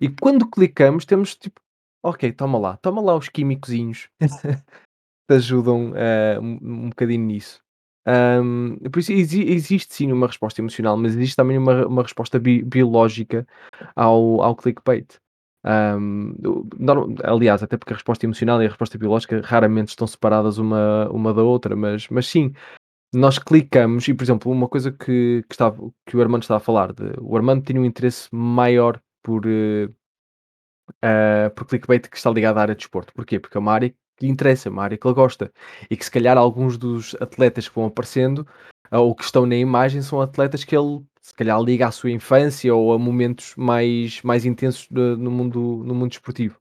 [0.00, 1.60] E quando clicamos, temos tipo,
[2.04, 7.60] ok, toma lá, toma lá os químicozinhos que ajudam uh, um, um bocadinho nisso.
[8.08, 12.38] Um, por isso exi existe sim uma resposta emocional, mas existe também uma, uma resposta
[12.38, 13.46] bi biológica
[13.94, 15.18] ao, ao clickbait.
[15.64, 16.34] Um,
[17.22, 21.34] aliás, até porque a resposta emocional e a resposta biológica raramente estão separadas uma, uma
[21.34, 22.54] da outra, mas, mas sim,
[23.12, 26.64] nós clicamos, e por exemplo, uma coisa que, que, estava, que o Armando estava a
[26.64, 29.92] falar, de, o Armando tinha um interesse maior por, uh,
[31.54, 33.12] por clickbait que está ligado à área de desporto.
[33.12, 33.38] Porquê?
[33.38, 35.52] Porque é uma área que lhe interessa, uma área que ele gosta,
[35.90, 38.46] e que se calhar alguns dos atletas que vão aparecendo
[38.92, 42.10] uh, ou que estão na imagem são atletas que ele se calhar liga à sua
[42.10, 46.58] infância ou a momentos mais, mais intensos no, mundo, no mundo esportivo.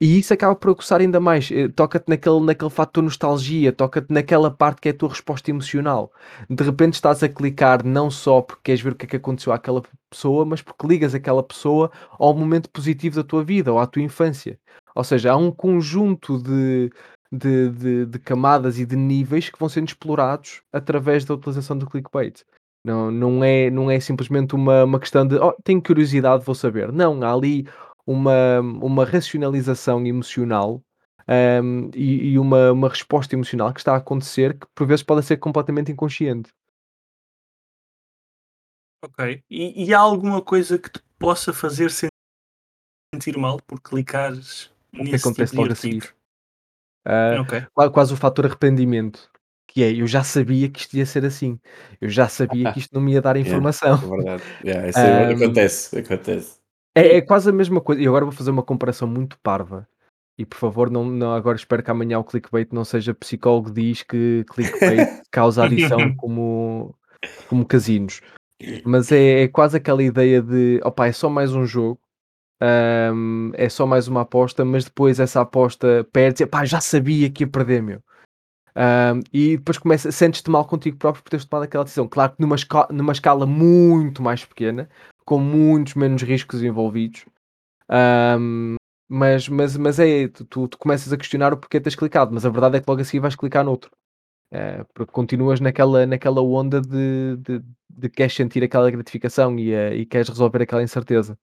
[0.00, 1.50] E isso acaba por aguçar ainda mais.
[1.50, 6.12] Eh, toca-te naquele, naquele fator nostalgia, toca-te naquela parte que é a tua resposta emocional.
[6.50, 9.52] De repente estás a clicar não só porque queres ver o que é que aconteceu
[9.54, 13.86] àquela pessoa, mas porque ligas aquela pessoa ao momento positivo da tua vida ou à
[13.86, 14.58] tua infância.
[14.96, 16.90] Ou seja, há um conjunto de,
[17.30, 21.88] de, de, de camadas e de níveis que vão sendo explorados através da utilização do
[21.88, 22.42] clickbait.
[22.82, 26.90] Não, não, é, não é simplesmente uma, uma questão de oh, tenho curiosidade, vou saber.
[26.92, 27.68] Não, há ali
[28.06, 30.80] uma, uma racionalização emocional
[31.28, 35.26] um, e, e, uma, uma resposta emocional que está a acontecer que por vezes pode
[35.26, 36.50] ser completamente inconsciente.
[39.04, 39.42] Ok.
[39.50, 45.16] E, e há alguma coisa que te possa fazer sentir mal por clicares o que
[45.16, 46.14] acontece tipo logo a seguir?
[47.06, 47.66] Uh, okay.
[47.90, 49.30] Quase o fator arrependimento
[49.76, 51.60] que é eu já sabia que isto ia ser assim,
[52.00, 53.98] eu já sabia que isto não me ia dar informação.
[53.98, 56.58] Yeah, é verdade, yeah, isso um, acontece, acontece.
[56.94, 59.86] É, é, quase a mesma coisa, e agora vou fazer uma comparação muito parva.
[60.38, 64.02] E por favor, não, não, agora espero que amanhã o clickbait não seja psicólogo diz
[64.02, 66.94] que clickbait causa adição como,
[67.46, 68.22] como casinos.
[68.82, 72.00] Mas é, é, quase aquela ideia de opa, é só mais um jogo,
[72.62, 77.44] um, é só mais uma aposta, mas depois essa aposta perde e já sabia que
[77.44, 78.02] ia perder, meu.
[78.76, 82.06] Um, e depois começa, sentes-te mal contigo próprio por teres tomado aquela decisão.
[82.06, 84.88] Claro que numa, escala, numa escala muito mais pequena,
[85.24, 87.24] com muitos menos riscos envolvidos.
[87.90, 88.76] Um,
[89.08, 92.50] mas, mas, mas é, tu, tu, começas a questionar o porquê tens clicado, mas a
[92.50, 93.90] verdade é que logo assim vais clicar noutro.
[94.50, 99.92] É, porque continuas naquela, naquela onda de, de, de queres sentir aquela gratificação e, uh,
[99.94, 101.38] e queres resolver aquela incerteza.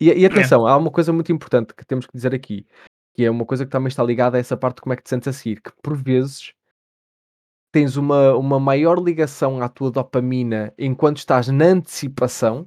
[0.00, 0.72] E, e atenção, é.
[0.72, 2.66] há uma coisa muito importante que temos que dizer aqui
[3.18, 5.02] que é uma coisa que também está ligada a essa parte de como é que
[5.02, 6.52] te sentes a seguir, que por vezes
[7.72, 12.64] tens uma, uma maior ligação à tua dopamina enquanto estás na antecipação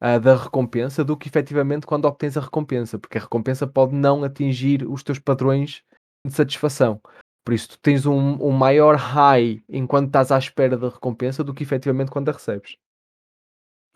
[0.00, 4.22] uh, da recompensa do que efetivamente quando obtens a recompensa, porque a recompensa pode não
[4.22, 5.82] atingir os teus padrões
[6.24, 7.00] de satisfação.
[7.44, 11.52] Por isso, tu tens um, um maior high enquanto estás à espera da recompensa do
[11.52, 12.76] que efetivamente quando a recebes.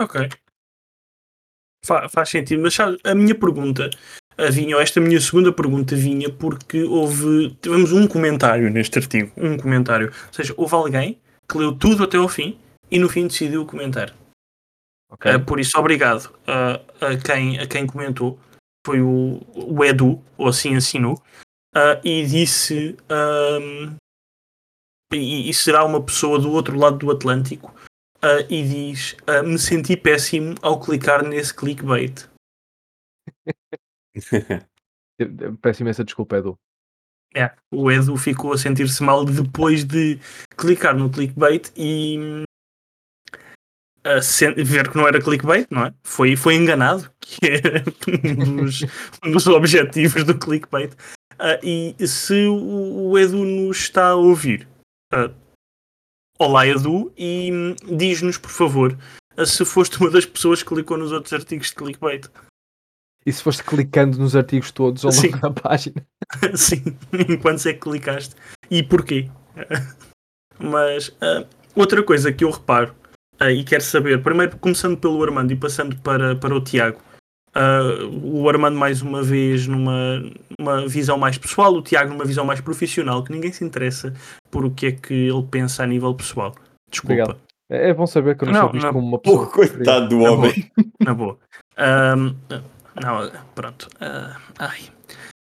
[0.00, 0.28] Ok.
[1.84, 3.88] Fa faz sentido, mas a minha pergunta
[4.50, 10.08] vinha, esta minha segunda pergunta vinha porque houve, tivemos um comentário neste artigo, um comentário,
[10.08, 12.58] ou seja, houve alguém que leu tudo até ao fim
[12.90, 14.14] e no fim decidiu comentar.
[15.12, 15.34] Okay.
[15.34, 18.38] Uh, por isso, obrigado uh, a, quem, a quem comentou,
[18.86, 21.14] foi o, o Edu, ou assim assinou,
[21.74, 23.96] uh, e disse, um,
[25.12, 27.74] e, e, será uma pessoa do outro lado do Atlântico,
[28.48, 32.28] e diz, me senti péssimo ao clicar nesse clickbait.
[35.60, 36.58] Peço imensa desculpa, Edu.
[37.34, 40.18] É, o Edu ficou a sentir-se mal depois de
[40.56, 42.44] clicar no clickbait e
[44.64, 45.94] ver que não era clickbait, não é?
[46.02, 47.84] Foi, foi enganado, que é
[48.44, 48.82] um dos,
[49.24, 50.92] um dos objetivos do clickbait.
[51.34, 54.68] Uh, e se o, o, Edu nos está a ouvir,
[55.14, 55.32] uh,
[56.40, 58.96] olá Edu, e hum, diz-nos por favor
[59.44, 62.26] se foste uma das pessoas que clicou nos outros artigos de clickbait.
[63.24, 66.06] E se foste clicando nos artigos todos ao longo da página?
[66.56, 66.82] Sim,
[67.28, 68.34] enquanto é que clicaste.
[68.70, 69.30] E porquê?
[70.58, 72.94] Mas uh, outra coisa que eu reparo
[73.40, 77.00] uh, e quero saber, primeiro começando pelo Armando e passando para, para o Tiago.
[77.54, 80.22] Uh, o Armando mais uma vez numa
[80.58, 84.14] uma visão mais pessoal, o Tiago numa visão mais profissional, que ninguém se interessa
[84.50, 86.54] por o que é que ele pensa a nível pessoal.
[86.90, 87.14] Desculpa.
[87.14, 87.40] Obrigado.
[87.70, 89.46] É, é bom saber que eu não, não sou visto não, como uma pessoa.
[89.50, 90.70] coitado do homem.
[91.00, 91.38] Na boa.
[91.76, 93.32] Na boa.
[93.32, 93.88] Não, pronto.
[93.96, 94.80] Uh, ai.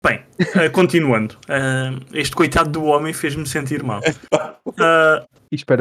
[0.03, 1.35] Bem, uh, continuando.
[1.45, 4.01] Uh, este coitado do homem fez-me sentir mal.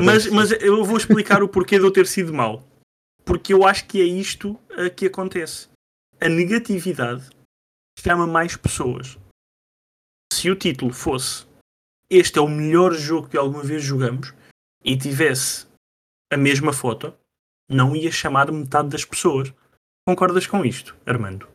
[0.03, 2.63] mas, mas eu vou explicar o porquê de eu ter sido mal.
[3.25, 4.59] Porque eu acho que é isto
[4.97, 5.69] que acontece.
[6.25, 7.29] A negatividade
[7.99, 9.19] chama mais pessoas.
[10.33, 11.47] Se o título fosse
[12.09, 14.33] este é o melhor jogo que alguma vez jogamos
[14.83, 15.67] e tivesse
[16.33, 17.13] a mesma foto,
[17.69, 19.53] não ia chamar metade das pessoas.
[20.09, 21.47] Concordas com isto, Armando?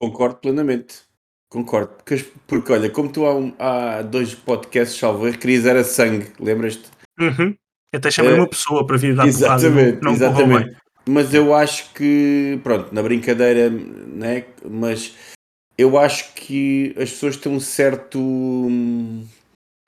[0.00, 1.02] Concordo plenamente.
[1.50, 1.94] Concordo.
[1.96, 6.32] Porque, porque olha, como tu há, um, há dois podcasts, salvo erro, querias era sangue,
[6.40, 6.88] lembras-te?
[7.18, 7.54] Uhum.
[7.94, 10.79] Até chamei é, uma pessoa para vir dar exatamente, porrada, não exatamente.
[11.08, 14.44] Mas eu acho que, pronto, na brincadeira, né?
[14.68, 15.14] Mas
[15.76, 18.18] eu acho que as pessoas têm um certo.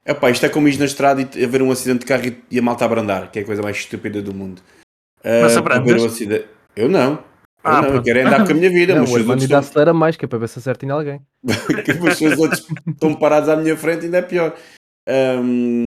[0.04, 2.62] Epá, isto é como ir na estrada e haver um acidente de carro e a
[2.62, 4.62] malta abrandar, que é a coisa mais estúpida do mundo.
[5.22, 6.20] Mas uh, abrandas?
[6.20, 6.38] Um
[6.74, 7.22] Eu não.
[7.64, 8.94] Ah, eu não, eu quero andar com a minha vida.
[8.94, 11.20] Não, mas o Armando ainda acelera mais, que é para ver se acerta em alguém.
[12.02, 14.56] mas se os outros estão parados à minha frente, ainda é pior.
[15.08, 15.84] Um,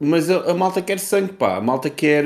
[0.00, 1.56] mas a, a, malta quer sangue, pá.
[1.56, 2.24] A malta quer,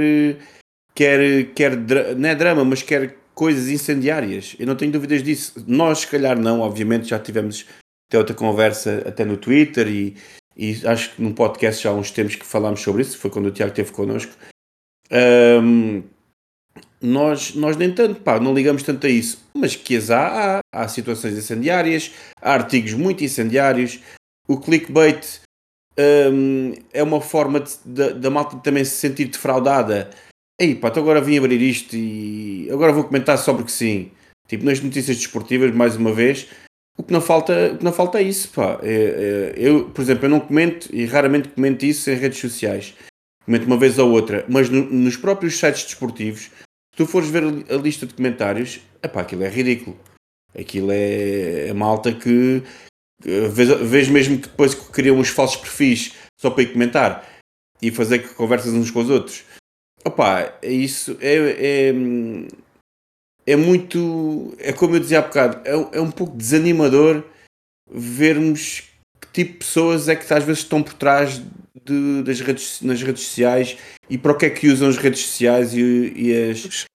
[0.98, 1.76] quer, quer
[2.16, 4.56] não é drama, mas quer coisas incendiárias.
[4.58, 5.64] Eu não tenho dúvidas disso.
[5.64, 7.64] Nós, se calhar, não, obviamente, já tivemos
[8.10, 10.16] até outra conversa até no Twitter e,
[10.56, 13.16] e acho que num podcast já há uns tempos que falámos sobre isso.
[13.16, 14.32] Foi quando o Tiago esteve connosco.
[15.62, 16.02] Um,
[17.00, 19.40] nós, nós nem tanto, pá, não ligamos tanto a isso.
[19.54, 22.10] Mas que as há, há, há situações incendiárias,
[22.42, 24.00] há artigos muito incendiários.
[24.48, 25.42] O clickbait
[26.32, 30.10] um, é uma forma da malta também se sentir defraudada.
[30.60, 34.10] Ei, pá, então agora vim abrir isto e agora vou comentar só porque sim.
[34.48, 36.48] Tipo, nas notícias desportivas, mais uma vez,
[36.98, 38.80] o que não falta, o que não falta é isso, pá.
[38.82, 42.94] É, é, eu, por exemplo, eu não comento e raramente comento isso em redes sociais.
[43.44, 46.50] Comento uma vez ou outra, mas no, nos próprios sites desportivos,
[46.96, 49.96] tu fores ver a lista de comentários, epá, aquilo é ridículo.
[50.58, 52.62] Aquilo é a malta que
[53.22, 57.28] vejo mesmo que depois criam uns falsos perfis só para ir comentar
[57.80, 59.44] e fazer conversas uns com os outros.
[60.08, 61.94] Opá, é isso é, é,
[63.46, 64.54] é muito.
[64.58, 67.22] É como eu dizia há bocado, é, é um pouco desanimador
[67.90, 68.84] vermos
[69.20, 71.42] que tipo de pessoas é que às vezes estão por trás
[71.84, 73.76] de, das redes, nas redes sociais
[74.08, 76.86] e para o que é que usam as redes sociais e, e as,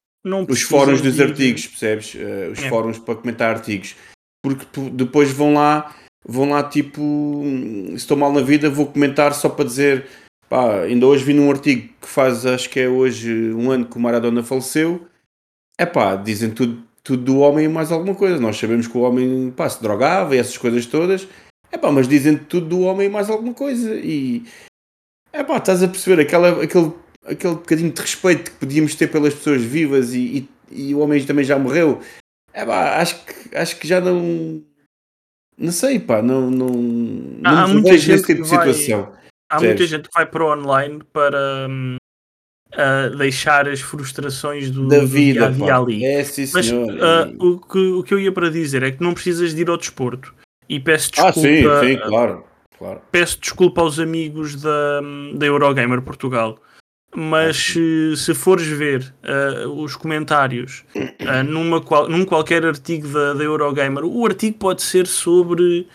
[0.49, 1.23] os fóruns dos de...
[1.23, 2.15] artigos, percebes?
[2.15, 2.69] Uh, os é.
[2.69, 3.95] fóruns para comentar artigos.
[4.43, 5.95] Porque depois vão lá,
[6.25, 7.43] vão lá tipo,
[7.89, 10.07] se estou mal na vida, vou comentar só para dizer,
[10.53, 13.97] pá, ainda hoje vi num artigo que faz, acho que é hoje um ano que
[13.97, 15.07] o Maradona faleceu,
[15.79, 18.39] é pá, dizem tudo, tudo do homem e mais alguma coisa.
[18.39, 21.27] Nós sabemos que o homem, pá, se drogava e essas coisas todas,
[21.71, 23.95] é pá, mas dizem tudo do homem e mais alguma coisa.
[23.95, 24.43] E,
[25.31, 26.93] é pá, estás a perceber aquela, aquele,
[27.25, 31.25] aquele bocadinho de respeito que podíamos ter pelas pessoas vivas e, e, e o homem
[31.25, 31.99] também já morreu.
[32.53, 34.61] É pá, acho que, acho que já não.
[35.57, 36.51] Não sei, pá, não.
[36.51, 39.09] não, não há, muita gente tipo de situação.
[39.09, 39.22] Vai,
[39.57, 41.67] há muita gente que vai para o online para.
[42.73, 46.03] Uh, deixar as frustrações do, da vida do dia -dia ali.
[46.03, 49.13] É, sim, Mas uh, o, que, o que eu ia para dizer é que não
[49.13, 50.33] precisas de ir ao desporto.
[50.67, 51.39] E peço desculpa.
[51.39, 52.43] Ah, sim, sim, claro.
[52.77, 53.01] Claro.
[53.11, 55.01] Peço desculpa aos amigos da,
[55.35, 56.59] da Eurogamer Portugal,
[57.15, 63.33] mas se, se fores ver uh, os comentários uh, numa qual, num qualquer artigo da,
[63.33, 65.87] da Eurogamer, o artigo pode ser sobre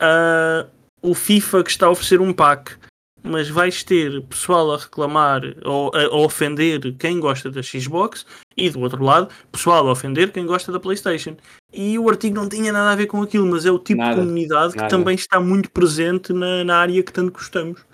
[0.00, 0.66] uh,
[1.02, 2.76] o FIFA que está a oferecer um pack
[3.22, 8.68] mas vais ter pessoal a reclamar ou a, a, ofender quem gosta da Xbox e
[8.68, 11.36] do outro lado, pessoal a ofender quem gosta da PlayStation.
[11.72, 14.14] E o artigo não tinha nada a ver com aquilo, mas é o tipo nada,
[14.14, 14.88] de comunidade nada.
[14.88, 17.84] que também está muito presente na, na área que tanto gostamos.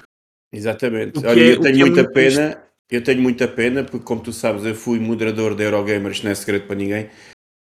[0.53, 1.19] Exatamente.
[1.25, 2.61] Olha, é, eu tenho é muita é pena, triste.
[2.91, 6.35] eu tenho muita pena, porque como tu sabes, eu fui moderador da Eurogamers, não é
[6.35, 7.11] segredo para ninguém.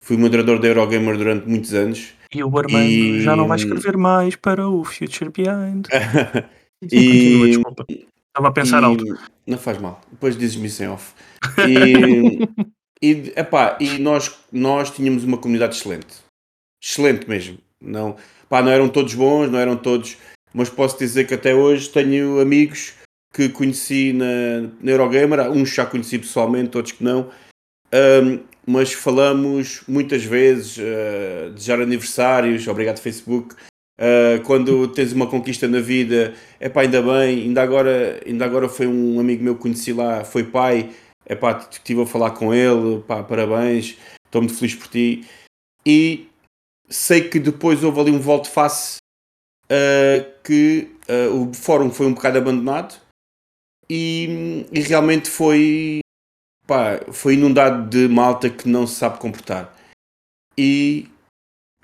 [0.02, 2.14] Fui moderador da Eurogamer durante muitos anos.
[2.32, 3.22] E o Armando e...
[3.22, 5.86] já não vai escrever mais para o Future Behind.
[6.82, 7.86] E, desculpa.
[7.88, 9.04] Estava a pensar e, alto.
[9.46, 10.00] Não faz mal.
[10.10, 11.14] Depois dizes-me isso em off.
[13.02, 16.16] E, e, epá, e nós, nós tínhamos uma comunidade excelente.
[16.82, 17.58] Excelente mesmo.
[17.78, 18.16] Não,
[18.48, 20.16] pá, não eram todos bons, não eram todos.
[20.54, 22.94] Mas posso dizer que até hoje tenho amigos
[23.34, 25.50] que conheci na, na Eurogamer.
[25.50, 27.30] Uns já conheci pessoalmente, outros que não.
[27.92, 33.54] Um, mas falamos muitas vezes, uh, desejar aniversários, obrigado Facebook,
[33.98, 38.68] Uh, quando tens uma conquista na vida, é pá, ainda bem, ainda agora, ainda agora
[38.68, 40.90] foi um amigo meu que conheci lá, foi pai,
[41.24, 45.26] é pá, estive a falar com ele, pá, parabéns, estou muito feliz por ti.
[45.84, 46.28] E
[46.88, 48.98] sei que depois houve ali um volte-face
[49.66, 53.00] uh, que uh, o fórum foi um bocado abandonado
[53.88, 56.00] e, e realmente foi,
[56.66, 59.74] pá, foi inundado de malta que não se sabe comportar.
[60.58, 61.08] E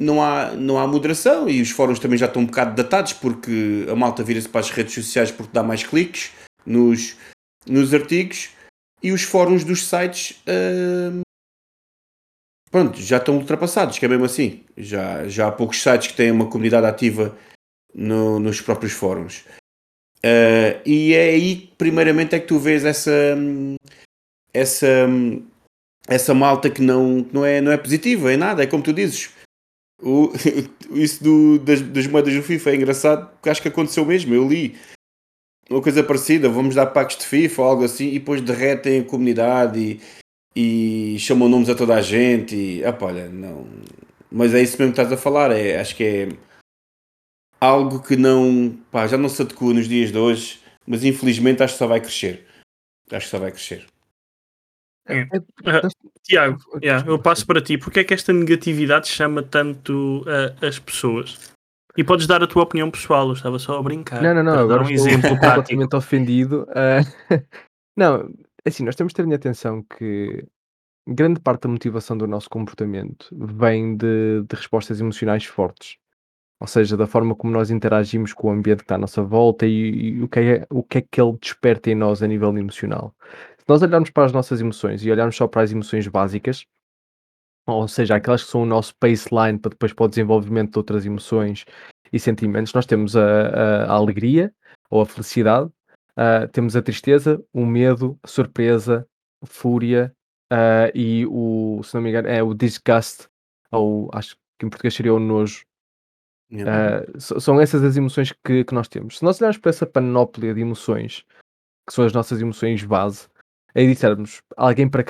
[0.02, 3.86] não há, não há moderação e os fóruns também já estão um bocado datados porque
[3.90, 6.32] a malta vira-se para as redes sociais porque dá mais cliques
[6.66, 7.16] nos,
[7.66, 8.50] nos artigos
[9.02, 11.22] e os fóruns dos sites uh,
[12.72, 14.64] pronto, já estão ultrapassados, que é mesmo assim.
[14.76, 17.36] Já, já há poucos sites que têm uma comunidade ativa
[17.94, 19.44] no, nos próprios fóruns.
[20.24, 23.36] Uh, e é aí, primeiramente, é que tu vês essa,
[24.54, 24.86] essa,
[26.08, 29.30] essa malta que não, não, é, não é positiva, é nada, é como tu dizes.
[30.02, 30.32] O,
[30.90, 34.34] isso do, das, das moedas do FIFA é engraçado porque acho que aconteceu mesmo.
[34.34, 34.76] Eu li
[35.70, 39.04] uma coisa parecida, vamos dar packs de FIFA ou algo assim, e depois derretem a
[39.04, 40.00] comunidade
[40.54, 42.54] e, e chamam nomes a toda a gente.
[42.54, 43.66] E, opa, olha, não.
[44.30, 46.28] Mas é isso mesmo que estás a falar, é, acho que é
[47.60, 51.74] algo que não, pá, já não se adequa nos dias de hoje, mas infelizmente acho
[51.74, 52.44] que só vai crescer.
[53.10, 53.86] Acho que só vai crescer.
[55.06, 55.22] É.
[55.22, 55.88] Uh,
[56.22, 57.76] Tiago, yeah, eu passo para ti.
[57.76, 61.52] Porque é que esta negatividade chama tanto uh, as pessoas?
[61.96, 64.22] E podes dar a tua opinião pessoal, eu estava só a brincar.
[64.22, 66.66] Não, não, não, agora um estou exemplo completamente ofendido.
[66.70, 67.38] Uh,
[67.96, 68.30] não,
[68.64, 70.46] assim, nós temos de ter em atenção que
[71.06, 75.96] grande parte da motivação do nosso comportamento vem de, de respostas emocionais fortes
[76.62, 79.66] ou seja, da forma como nós interagimos com o ambiente que está à nossa volta
[79.66, 82.56] e, e o, que é, o que é que ele desperta em nós a nível
[82.56, 83.12] emocional.
[83.62, 86.66] Se nós olharmos para as nossas emoções e olharmos só para as emoções básicas,
[87.64, 91.06] ou seja, aquelas que são o nosso baseline para depois para o desenvolvimento de outras
[91.06, 91.64] emoções
[92.12, 94.52] e sentimentos, nós temos a, a, a alegria
[94.90, 95.70] ou a felicidade,
[96.18, 99.06] uh, temos a tristeza, o medo, a surpresa,
[99.40, 100.12] a fúria
[100.52, 103.28] uh, e o, se não me engano, é o disgust,
[103.70, 105.64] ou acho que em português seria o nojo.
[106.50, 109.18] Uh, são essas as emoções que, que, nós temos.
[109.18, 111.24] Se nós olharmos para essa panóplia de emoções,
[111.88, 113.28] que são as nossas emoções base,
[113.74, 115.04] aí dissermos alguém para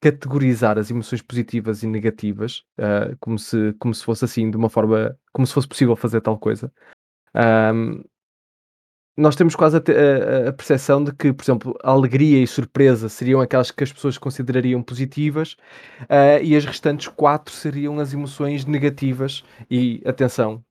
[0.00, 4.68] categorizar as emoções positivas e negativas, uh, como, se, como se fosse assim, de uma
[4.68, 6.72] forma, como se fosse possível fazer tal coisa.
[7.34, 8.02] Um,
[9.16, 13.08] nós temos quase a, a, a, percepção de que, por exemplo, a alegria e surpresa
[13.08, 15.52] seriam aquelas que as pessoas considerariam positivas
[16.02, 19.44] uh, e as restantes quatro seriam as emoções negativas.
[19.70, 20.64] E atenção,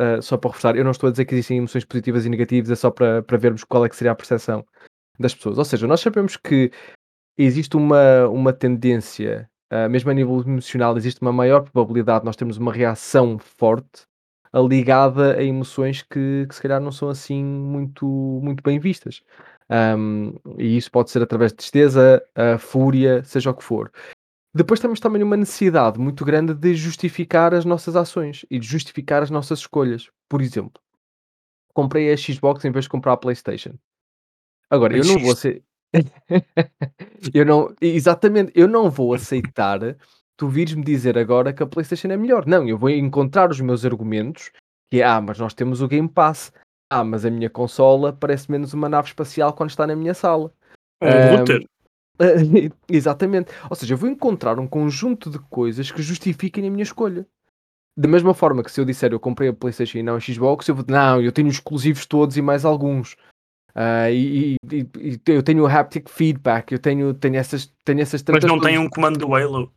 [0.00, 2.70] Uh, só para reforçar, eu não estou a dizer que existem emoções positivas e negativas,
[2.70, 4.64] é só para, para vermos qual é que seria a percepção
[5.18, 5.58] das pessoas.
[5.58, 6.70] Ou seja, nós sabemos que
[7.36, 12.36] existe uma, uma tendência, uh, mesmo a nível emocional, existe uma maior probabilidade de nós
[12.36, 14.06] termos uma reação forte
[14.54, 18.06] ligada a emoções que, que se calhar não são assim muito,
[18.42, 19.22] muito bem vistas.
[19.70, 23.92] Um, e isso pode ser através de tristeza, uh, fúria, seja o que for.
[24.54, 29.22] Depois temos também uma necessidade muito grande de justificar as nossas ações e de justificar
[29.22, 30.08] as nossas escolhas.
[30.28, 30.80] Por exemplo,
[31.74, 33.74] comprei a Xbox em vez de comprar a PlayStation.
[34.70, 35.62] Agora, eu não vou ser.
[37.34, 37.74] eu não.
[37.80, 39.80] Exatamente, eu não vou aceitar
[40.38, 42.46] tu vires-me dizer agora que a PlayStation é melhor.
[42.46, 44.52] Não, eu vou encontrar os meus argumentos
[44.90, 46.52] que é, ah, mas nós temos o Game Pass.
[46.90, 50.50] Ah, mas a minha consola parece menos uma nave espacial quando está na minha sala.
[51.02, 51.66] É, um, vou ter.
[52.88, 53.52] Exatamente.
[53.68, 57.26] Ou seja, eu vou encontrar um conjunto de coisas que justifiquem a minha escolha.
[57.96, 60.66] Da mesma forma que se eu disser eu comprei a PlayStation e não a Xbox,
[60.68, 63.16] eu vou dizer, não, eu tenho os exclusivos todos e mais alguns.
[63.74, 68.22] Uh, e, e, e, eu tenho o haptic feedback, eu tenho, tenho, essas, tenho essas
[68.28, 69.72] Mas não tem um comando do Halo.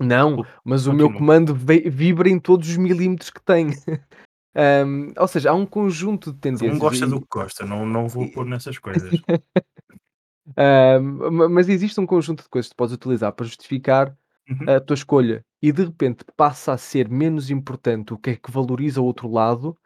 [0.00, 3.68] Não, mas o meu comando vibra em todos os milímetros que tem.
[4.86, 6.72] um, ou seja, há um conjunto de tendências.
[6.72, 9.10] Não gosta do que gosta, não, não vou pôr nessas coisas.
[11.50, 14.16] mas existe um conjunto de coisas que tu podes utilizar para justificar
[14.48, 14.76] uhum.
[14.76, 18.50] a tua escolha e de repente passa a ser menos importante o que é que
[18.50, 19.76] valoriza o outro lado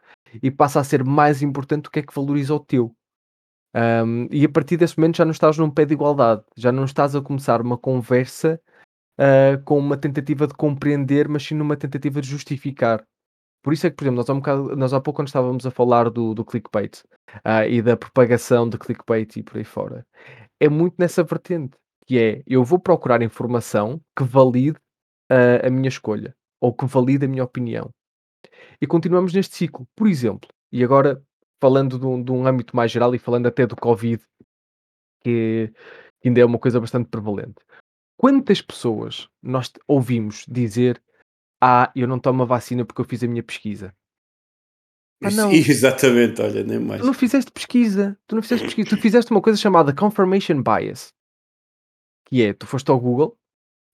[0.41, 2.95] e passa a ser mais importante o que é que valoriza o teu.
[3.75, 6.85] Um, e a partir desse momento já não estás num pé de igualdade, já não
[6.85, 8.61] estás a começar uma conversa
[9.19, 13.03] uh, com uma tentativa de compreender, mas sim numa tentativa de justificar.
[13.63, 15.65] Por isso é que, por exemplo, nós há, um bocado, nós há pouco quando estávamos
[15.65, 17.01] a falar do, do clickbait
[17.37, 20.05] uh, e da propagação de clickbait e por aí fora,
[20.59, 24.77] é muito nessa vertente, que é eu vou procurar informação que valide
[25.31, 27.89] uh, a minha escolha ou que valide a minha opinião.
[28.81, 29.87] E continuamos neste ciclo.
[29.95, 31.21] Por exemplo, e agora
[31.63, 34.21] falando de um, de um âmbito mais geral e falando até do Covid,
[35.21, 35.71] que
[36.25, 37.55] ainda é uma coisa bastante prevalente.
[38.17, 41.01] Quantas pessoas nós ouvimos dizer
[41.63, 43.95] ah, eu não tomo a vacina porque eu fiz a minha pesquisa?
[45.23, 45.51] Ah, não.
[45.55, 46.99] Exatamente, olha, nem mais.
[46.99, 51.13] Tu não fizeste pesquisa, tu não fizeste pesquisa, tu fizeste uma coisa chamada confirmation bias,
[52.25, 53.37] que é, tu foste ao Google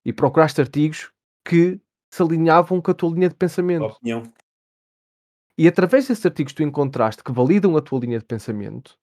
[0.03, 1.11] e procuraste artigos
[1.47, 1.79] que
[2.11, 3.85] se alinhavam com a tua linha de pensamento.
[3.85, 4.23] Opinião.
[5.59, 8.97] E através desses artigos que tu encontraste que validam a tua linha de pensamento,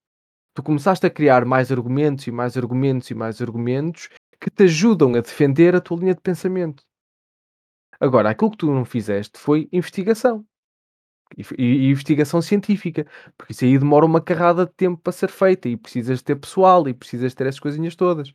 [0.54, 4.08] tu começaste a criar mais argumentos e mais argumentos e mais argumentos
[4.40, 6.82] que te ajudam a defender a tua linha de pensamento.
[8.00, 10.46] Agora, aquilo que tu não fizeste foi investigação.
[11.36, 15.68] E, e, investigação científica, porque isso aí demora uma carrada de tempo para ser feita
[15.68, 18.32] e precisas ter pessoal e precisas ter essas coisinhas todas.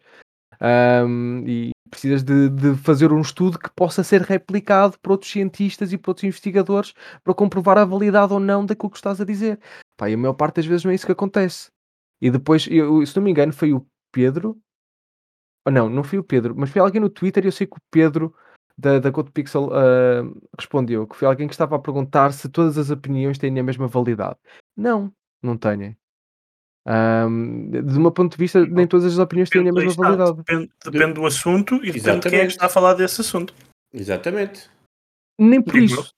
[0.61, 5.91] Um, e precisas de, de, fazer um estudo que possa ser replicado por outros cientistas
[5.91, 9.59] e por outros investigadores para comprovar a validade ou não daquilo que estás a dizer.
[9.97, 11.69] Pá, e a maior parte das vezes não é isso que acontece.
[12.21, 14.57] E depois, eu, se não me engano, foi o Pedro.
[15.65, 17.77] Ou não, não foi o Pedro, mas foi alguém no Twitter e eu sei que
[17.77, 18.33] o Pedro
[18.77, 22.89] da, da CodePixel uh, respondeu que foi alguém que estava a perguntar se todas as
[22.89, 24.37] opiniões têm a mesma validade.
[24.75, 25.13] Não,
[25.43, 25.95] não têm.
[26.88, 30.38] Um, de um ponto de vista, nem todas as opiniões têm a mesma validade.
[30.38, 33.53] Depende, depende, do assunto e depende de quem é que está a falar desse assunto.
[33.93, 34.69] Exatamente.
[35.39, 36.11] Nem por isso.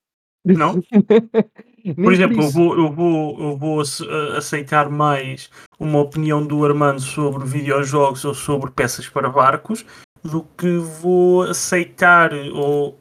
[0.46, 0.82] Não?
[1.96, 3.82] por exemplo, por eu, vou, eu, vou, eu vou
[4.38, 5.50] aceitar mais
[5.80, 9.86] uma opinião do Armando sobre videojogos ou sobre peças para barcos
[10.24, 12.98] do que vou aceitar ou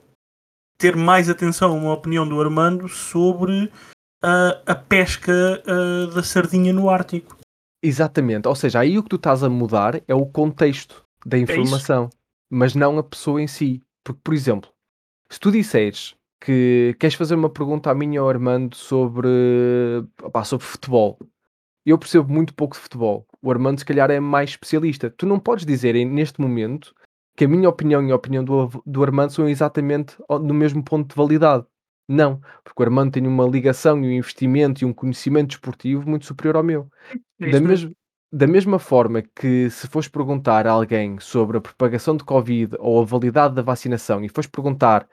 [0.78, 3.70] ter mais atenção a uma opinião do Armando sobre
[4.24, 7.36] uh, a pesca uh, da sardinha no Ártico.
[7.82, 11.40] Exatamente, ou seja, aí o que tu estás a mudar é o contexto da é
[11.40, 12.16] informação, é
[12.48, 13.82] mas não a pessoa em si.
[14.04, 14.70] Porque, por exemplo,
[15.28, 19.28] se tu disseres que queres fazer uma pergunta a mim ou ao Armando sobre,
[20.22, 21.18] opa, sobre futebol,
[21.84, 23.26] eu percebo muito pouco de futebol.
[23.40, 25.10] O Armando, se calhar, é mais especialista.
[25.10, 26.94] Tu não podes dizer neste momento
[27.36, 31.08] que a minha opinião e a opinião do, do Armando são exatamente no mesmo ponto
[31.08, 31.64] de validade.
[32.12, 36.26] Não, porque o Armando tem uma ligação e um investimento e um conhecimento desportivo muito
[36.26, 36.88] superior ao meu.
[37.40, 37.88] É da, mes
[38.30, 43.00] da mesma forma que se fores perguntar a alguém sobre a propagação de Covid ou
[43.00, 45.08] a validade da vacinação e fores perguntar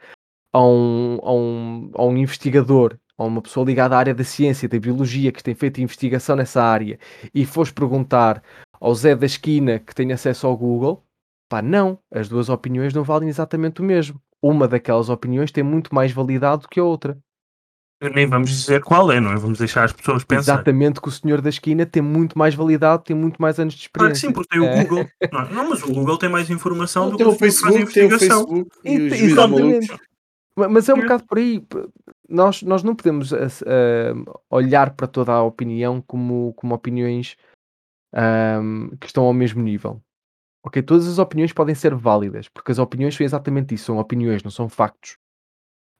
[0.51, 4.67] a um, a um, a um investigador, a uma pessoa ligada à área da ciência,
[4.67, 6.99] da biologia, que tem feito investigação nessa área,
[7.33, 8.43] e fores perguntar
[8.73, 11.05] ao Zé da esquina que tem acesso ao Google,
[11.49, 14.21] Pá, não, as duas opiniões não valem exatamente o mesmo.
[14.41, 17.17] Uma daquelas opiniões tem muito mais validade do que a outra.
[18.01, 19.35] Nem vamos dizer qual é, não é?
[19.35, 20.53] Vamos deixar as pessoas pensar.
[20.53, 23.81] Exatamente que o senhor da esquina tem muito mais validade, tem muito mais anos de
[23.81, 24.31] experiência.
[24.31, 24.83] Claro que sim, porque tem o é.
[24.85, 25.05] Google.
[25.33, 28.17] Não, não, mas o Google tem mais informação não, do que o Facebook, tem o
[28.17, 29.99] Facebook e os Exatamente.
[30.55, 31.01] Mas é um é.
[31.01, 31.61] bocado por aí.
[32.29, 33.37] Nós, nós não podemos uh,
[34.49, 37.35] olhar para toda a opinião como, como opiniões
[38.61, 40.01] um, que estão ao mesmo nível.
[40.63, 44.43] Ok, todas as opiniões podem ser válidas, porque as opiniões são exatamente isso, são opiniões,
[44.43, 45.17] não são factos.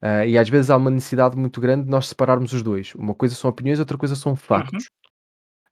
[0.02, 2.94] Uh, e às vezes há uma necessidade muito grande de nós separarmos os dois.
[2.96, 4.90] Uma coisa são opiniões, outra coisa são factos.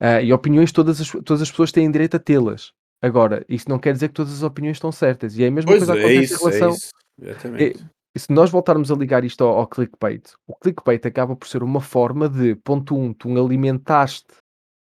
[0.01, 0.09] Uhum.
[0.09, 2.71] Uh, e opiniões todas as, todas as pessoas têm direito a tê-las.
[3.01, 5.37] Agora, isso não quer dizer que todas as opiniões estão certas.
[5.37, 6.69] E é a mesma pois coisa é, acontece isso, em relação.
[6.69, 6.91] É isso.
[7.21, 7.85] Exatamente.
[8.15, 11.61] E, se nós voltarmos a ligar isto ao, ao, clickbait, o clickbait acaba por ser
[11.61, 14.33] uma forma de, ponto um, tu alimentaste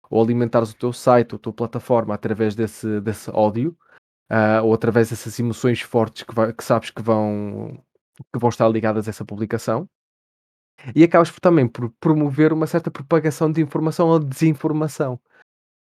[0.08, 3.76] ou alimentares o teu site ou a tua plataforma através desse, desse ódio,
[4.32, 7.78] uh, ou através dessas emoções fortes que, vai, que sabes que vão,
[8.32, 9.88] que vão estar ligadas a essa publicação.
[10.96, 15.20] E acabas por, também por promover uma certa propagação de informação ou desinformação.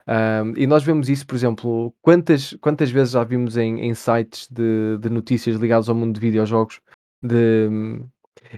[0.08, 4.48] Um, e nós vemos isso, por exemplo, quantas, quantas vezes já vimos em, em sites
[4.50, 6.82] de, de notícias ligados ao mundo de videojogos
[7.22, 7.70] de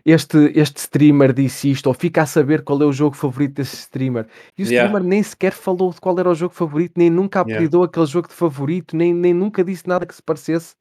[0.05, 3.75] este, este streamer disse isto, ou fica a saber qual é o jogo favorito desse
[3.75, 4.27] streamer.
[4.57, 4.87] E o yeah.
[4.87, 7.89] streamer nem sequer falou de qual era o jogo favorito, nem nunca apelidou yeah.
[7.89, 10.75] aquele jogo de favorito, nem, nem nunca disse nada que se parecesse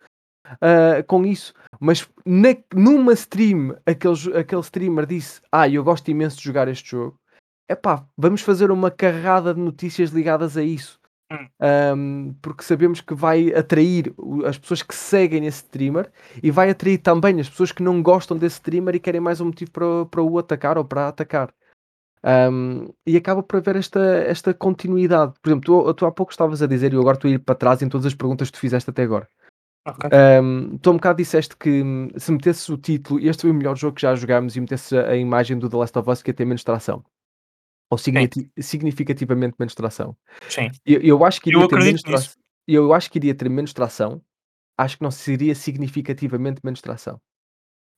[0.46, 1.54] uh, com isso.
[1.80, 6.90] Mas na, numa stream, aquele, aquele streamer disse: Ah, eu gosto imenso de jogar este
[6.90, 7.18] jogo.
[7.68, 10.98] Epá, vamos fazer uma carrada de notícias ligadas a isso.
[11.32, 14.14] Um, porque sabemos que vai atrair
[14.46, 16.10] as pessoas que seguem esse streamer
[16.42, 19.46] e vai atrair também as pessoas que não gostam desse streamer e querem mais um
[19.46, 21.52] motivo para, para o atacar ou para atacar.
[22.22, 25.34] Um, e acaba por haver esta, esta continuidade.
[25.42, 27.38] Por exemplo, tu, tu há pouco estavas a dizer, e eu agora estou a ir
[27.38, 29.28] para trás em todas as perguntas que tu fizeste até agora.
[29.86, 30.40] Okay.
[30.40, 33.76] Um, tu um bocado disseste que hum, se metesses o título, este foi o melhor
[33.76, 36.30] jogo que já jogámos, e metesses a, a imagem do The Last of Us que
[36.30, 37.04] ia ter menos tração
[37.90, 40.16] ou significativamente menos tração.
[40.48, 40.70] Sim.
[40.84, 42.42] Eu, eu acho que iria eu ter menos tração.
[42.66, 44.22] Eu acho que iria ter menos tração.
[44.76, 47.20] Acho que não seria significativamente menos tração.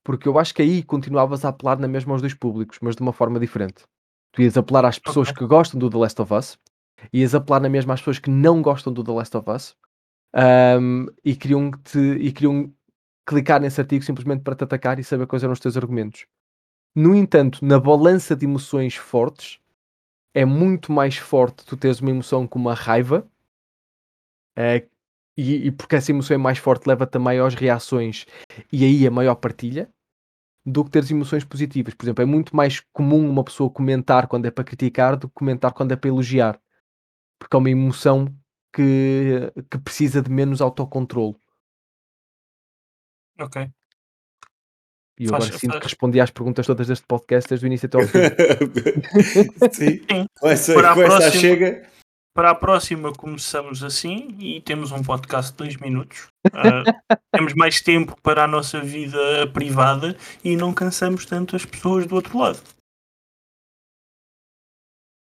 [0.03, 3.01] Porque eu acho que aí continuavas a apelar na mesma aos dois públicos, mas de
[3.01, 3.83] uma forma diferente.
[4.31, 5.39] Tu ias apelar às pessoas okay.
[5.39, 6.59] que gostam do The Last of Us,
[7.11, 9.75] ias apelar na mesma às pessoas que não gostam do The Last of Us
[10.79, 12.71] um, e, queriam te, e queriam
[13.25, 16.25] clicar nesse artigo simplesmente para te atacar e saber quais eram os teus argumentos.
[16.95, 19.59] No entanto, na balança de emoções fortes,
[20.37, 23.27] é muito mais forte tu teres uma emoção como a raiva,
[24.55, 24.87] é,
[25.35, 28.25] e, e, porque essa emoção é mais forte, leva-te a maiores reações
[28.71, 29.91] e aí a maior partilha,
[30.63, 31.95] do que teres emoções positivas.
[31.95, 35.33] Por exemplo, é muito mais comum uma pessoa comentar quando é para criticar do que
[35.33, 36.61] comentar quando é para elogiar,
[37.39, 38.27] porque é uma emoção
[38.71, 41.35] que, que precisa de menos autocontrole.
[43.39, 43.71] Ok.
[45.19, 47.97] E eu agora sinto que respondi às perguntas todas deste podcast desde o início até
[47.97, 48.19] ao fim.
[49.73, 50.27] Sim.
[50.39, 51.89] Com essa, com essa próxima, chega.
[52.35, 56.27] para a próxima começamos assim e temos um podcast de dois minutos.
[56.45, 56.83] Uh,
[57.33, 62.13] temos mais tempo para a nossa vida privada e não cansamos tanto as pessoas do
[62.13, 62.61] outro lado.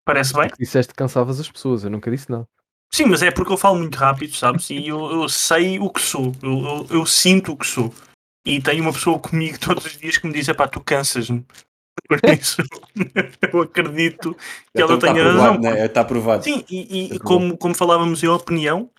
[0.06, 0.50] Parece bem?
[0.60, 2.46] Disseste que cansavas as pessoas, eu nunca disse não.
[2.94, 4.70] Sim, mas é porque eu falo muito rápido, sabes?
[4.70, 7.92] E eu, eu sei o que sou, eu, eu, eu, sinto o que sou.
[8.46, 11.46] E tenho uma pessoa comigo todos os dias que me diz: pá, tu cansas-me.
[12.08, 12.62] Por isso,
[13.54, 14.42] eu acredito que
[14.76, 15.62] Então ela está tenha aprovado, razão.
[15.62, 15.86] né?
[15.86, 16.44] Está aprovado.
[16.44, 18.90] Sim, e, e Tá como, como falávamos em opinião,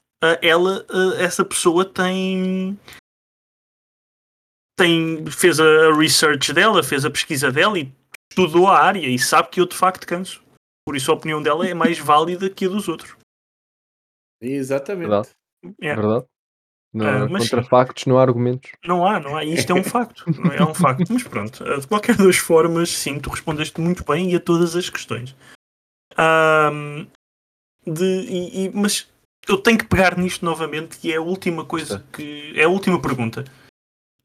[0.41, 0.87] ela,
[1.19, 2.79] essa pessoa tem.
[4.79, 7.93] tem fez a research dela, fez a pesquisa dela e
[8.31, 10.43] estudou a área e sabe que eu de facto canso.
[10.87, 13.17] Por isso a opinião dela é mais válida que a dos outros.
[14.41, 15.09] Exatamente.
[15.09, 15.31] Verdade.
[15.81, 15.95] É.
[15.95, 16.27] Verdade?
[16.95, 17.29] Não, Ah,
[17.69, 18.71] factos não há argumentos.
[18.87, 19.45] Não há, não há.
[19.45, 20.25] Isto é um facto.
[20.53, 20.63] é?
[20.65, 21.13] Um facto.
[21.13, 24.89] Mas pronto, de qualquer das formas, sim, tu respondeste muito bem e a todas as
[24.89, 25.35] questões.
[27.87, 29.07] De, e- e- mas
[29.47, 32.53] eu tenho que pegar nisto novamente, que é a última coisa que.
[32.57, 33.45] É a última pergunta.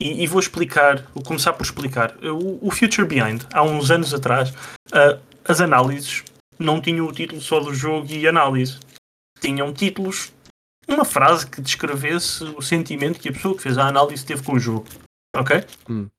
[0.01, 2.15] E, e vou explicar, vou começar por explicar.
[2.23, 4.53] O, o Future Behind, há uns anos atrás,
[4.93, 6.23] ah, as análises
[6.57, 8.79] não tinham o título só do jogo e análise.
[9.41, 10.31] Tinham títulos
[10.93, 14.53] uma frase que descrevesse o sentimento que a pessoa que fez a análise teve com
[14.53, 14.87] o jogo.
[15.35, 15.57] Ok?
[15.89, 16.09] Hum.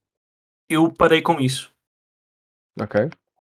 [0.69, 1.73] Eu parei com isso.
[2.81, 3.11] Ok?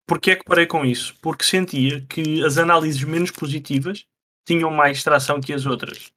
[0.06, 1.16] Porquê é que parei com isso?
[1.20, 4.06] Porque sentia que as análises menos positivas
[4.46, 6.12] tinham mais tração que as outras.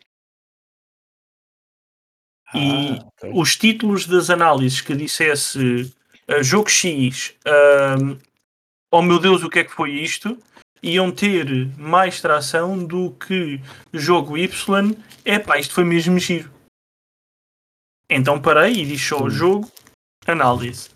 [2.53, 3.31] E Ah, ok.
[3.35, 5.93] os títulos das análises que dissesse
[6.29, 8.17] uh, jogo X, ahm,
[8.91, 10.37] oh meu Deus, o que é que foi isto?
[10.81, 13.59] Iam ter mais tração do que
[13.93, 16.49] jogo Y, epá, isto foi mesmo giro.
[18.09, 19.69] Então parei e disse só jogo,
[20.25, 20.89] análise.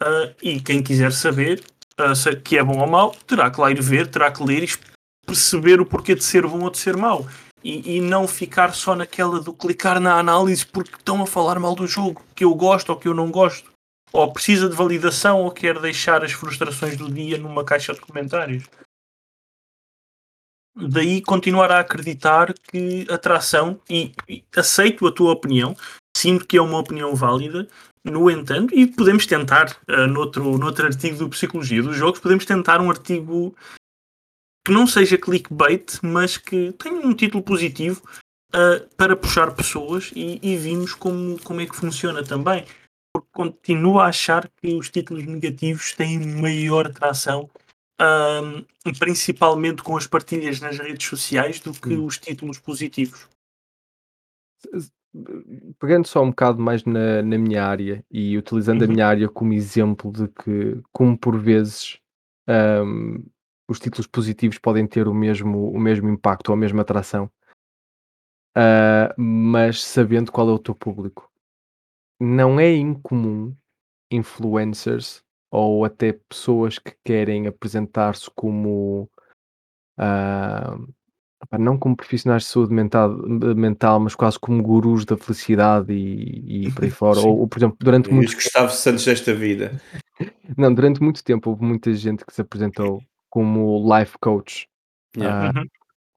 [0.00, 1.64] Ah, e quem quiser saber
[1.96, 4.64] ah, se- que é bom ou mau, terá que lá ir ver, terá que ler
[4.64, 4.68] e
[5.24, 7.26] perceber o porquê de ser bom ou de ser mau.
[7.62, 11.74] E, e não ficar só naquela do clicar na análise porque estão a falar mal
[11.74, 13.72] do jogo, que eu gosto ou que eu não gosto.
[14.12, 18.64] Ou precisa de validação ou quer deixar as frustrações do dia numa caixa de comentários.
[20.76, 25.76] Daí continuar a acreditar que a tração, e, e aceito a tua opinião,
[26.16, 27.68] sinto que é uma opinião válida,
[28.04, 32.80] no entanto, e podemos tentar, uh, noutro, noutro artigo do Psicologia dos Jogos, podemos tentar
[32.80, 33.54] um artigo
[34.66, 38.02] que não seja clickbait, mas que tenha um título positivo
[38.54, 42.64] uh, para puxar pessoas e, e vimos como, como é que funciona também.
[43.12, 47.48] Porque continuo a achar que os títulos negativos têm maior tração,
[48.00, 48.64] um,
[48.98, 52.04] principalmente com as partilhas nas redes sociais, do que Hum.
[52.06, 53.28] os títulos positivos.
[55.78, 58.92] Pegando só um bocado mais na, na minha área e utilizando a Uhum.
[58.92, 62.00] minha área como exemplo de que, como por vezes
[62.48, 63.22] ahm,
[63.68, 67.30] os títulos positivos podem ter o mesmo, o mesmo impacto ou a mesma atração,
[68.56, 71.30] ah, mas sabendo qual é o teu público.
[72.20, 73.54] Não é incomum
[74.10, 75.22] influencers
[75.54, 79.08] ou até pessoas que querem apresentar-se como
[79.96, 83.16] pá, não como profissionais de saúde mental,
[83.56, 87.20] mental, mas quase como gurus da felicidade e, e por aí fora.
[87.20, 89.80] Ou, ou, por exemplo, durante muito os Gustavo Santos desta vida.
[90.56, 94.68] não, durante muito tempo houve muita gente que se apresentou como life coach
[95.16, 95.48] Yeah.
[95.48, 95.68] ah, Uhum.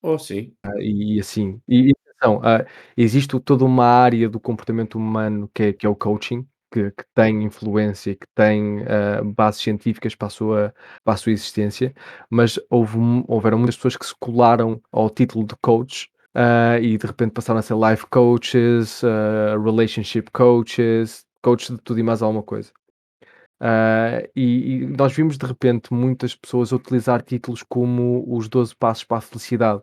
[0.02, 0.54] Oh, sim.
[0.64, 1.62] ah, e assim.
[1.68, 2.66] E, e ah,
[2.96, 7.04] existe toda uma área do comportamento humano que é, que é o coaching, que, que
[7.14, 11.94] tem influência, que tem ah, bases científicas para a sua, para a sua existência,
[12.30, 12.98] mas houve,
[13.28, 16.10] houveram muitas pessoas que se colaram ao título de coach.
[16.36, 22.00] ah, e de repente passaram a ser life coaches, ah, relationship coaches, coaches de tudo
[22.00, 22.72] e mais alguma coisa.
[23.60, 29.04] Ah, e, e nós vimos de repente muitas pessoas utilizar títulos como os 12 passos
[29.04, 29.82] para a felicidade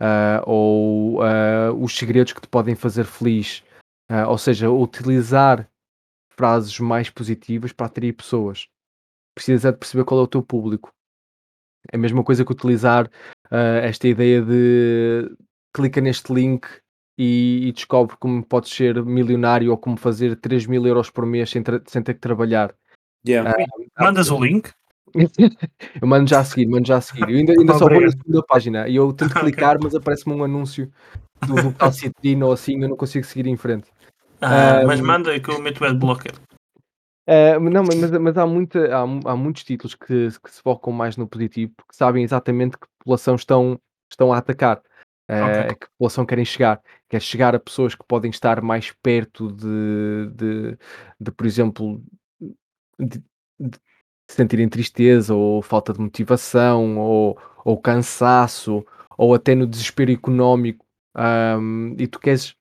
[0.00, 3.62] ah, ou ah, os segredos que te podem fazer feliz,
[4.28, 5.68] ou seja, utilizar
[6.36, 8.68] frases mais positivas para atrair pessoas.
[9.34, 10.92] Precisas é de perceber qual é o teu público.
[11.90, 13.10] É a mesma coisa que utilizar
[13.50, 15.30] ah, esta ideia de
[15.74, 16.66] clica neste link
[17.18, 21.50] e, e descobre como podes ser milionário ou como fazer 3 mil euros por mês
[21.50, 22.74] sem, sem ter que trabalhar.
[23.26, 23.54] Yeah.
[23.98, 24.70] Mandas o link?
[26.00, 27.28] Eu mando já a seguir, mando já a seguir.
[27.28, 30.42] Eu ainda, ainda só vou na segunda página e eu tento clicar, mas aparece-me um
[30.42, 30.90] anúncio
[31.46, 33.88] do, do Calcitrino ou assim, eu não consigo seguir em frente.
[34.42, 36.32] Ah, mas manda que eu meto o adblocker.
[37.26, 41.16] Eh, não, mas, mas há, muita, há, há muitos títulos que, que se focam mais
[41.16, 43.80] no positivo, porque sabem exatamente que população estão,
[44.10, 44.82] estão a atacar,
[45.28, 45.60] eh, Ok.
[45.60, 46.80] a que população querem chegar.
[47.08, 50.78] Quer chegar a pessoas que podem estar mais perto de, de,
[51.20, 52.02] de, por exemplo,
[52.98, 53.22] de,
[53.60, 53.78] de
[54.28, 58.84] sentirem tristeza ou falta de motivação ou, ou cansaço
[59.16, 60.84] ou até no desespero económico,
[61.14, 62.56] um, e tu queres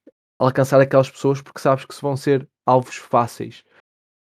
[0.46, 3.64] alcançar aquelas pessoas porque sabes que se vão ser alvos fáceis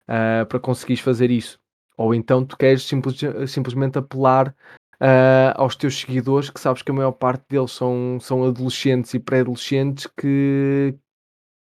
[0.08, 1.58] uh, para conseguires fazer isso.
[1.96, 4.54] Ou então tu queres simples, simplesmente apelar
[5.00, 9.18] uh, aos teus seguidores, que sabes que a maior parte deles são, são adolescentes e
[9.18, 10.94] pré-adolescentes que,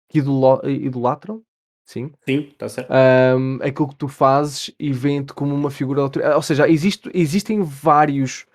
[0.09, 1.43] que idolatram,
[1.85, 2.93] sim, sim está certo.
[2.93, 6.03] Um, aquilo que tu fazes e vêem-te como uma figura
[6.35, 8.47] Ou seja, existe, existem vários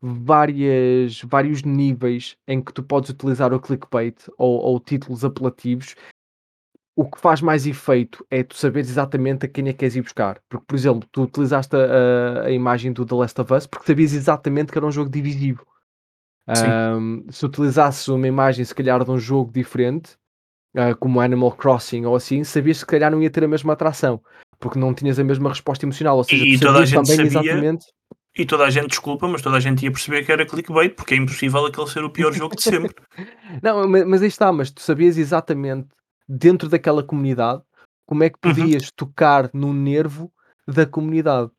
[0.00, 5.94] várias, vários níveis em que tu podes utilizar o clickbait ou, ou títulos apelativos.
[6.96, 10.02] O que faz mais efeito é tu saberes exatamente a quem é que queres ir
[10.02, 10.40] buscar.
[10.48, 14.12] Porque, por exemplo, tu utilizaste a, a imagem do The Last of Us porque sabias
[14.12, 15.66] exatamente que era um jogo divisivo.
[16.48, 20.16] Um, se utilizasses uma imagem, se calhar, de um jogo diferente,
[20.76, 23.74] uh, como Animal Crossing ou assim, sabias que se calhar não ia ter a mesma
[23.74, 24.20] atração,
[24.58, 26.16] porque não tinhas a mesma resposta emocional.
[26.16, 27.86] Ou seja, e tu gente também sabia, exatamente
[28.36, 31.14] e toda a gente, desculpa, mas toda a gente ia perceber que era clickbait, porque
[31.14, 32.94] é impossível aquele ser o pior jogo de sempre.
[33.62, 35.88] Não, mas, mas aí está, mas tu sabias exatamente,
[36.28, 37.62] dentro daquela comunidade,
[38.06, 38.54] como é que uhum.
[38.54, 38.90] podias uhum.
[38.96, 40.32] tocar no nervo
[40.66, 41.50] da comunidade.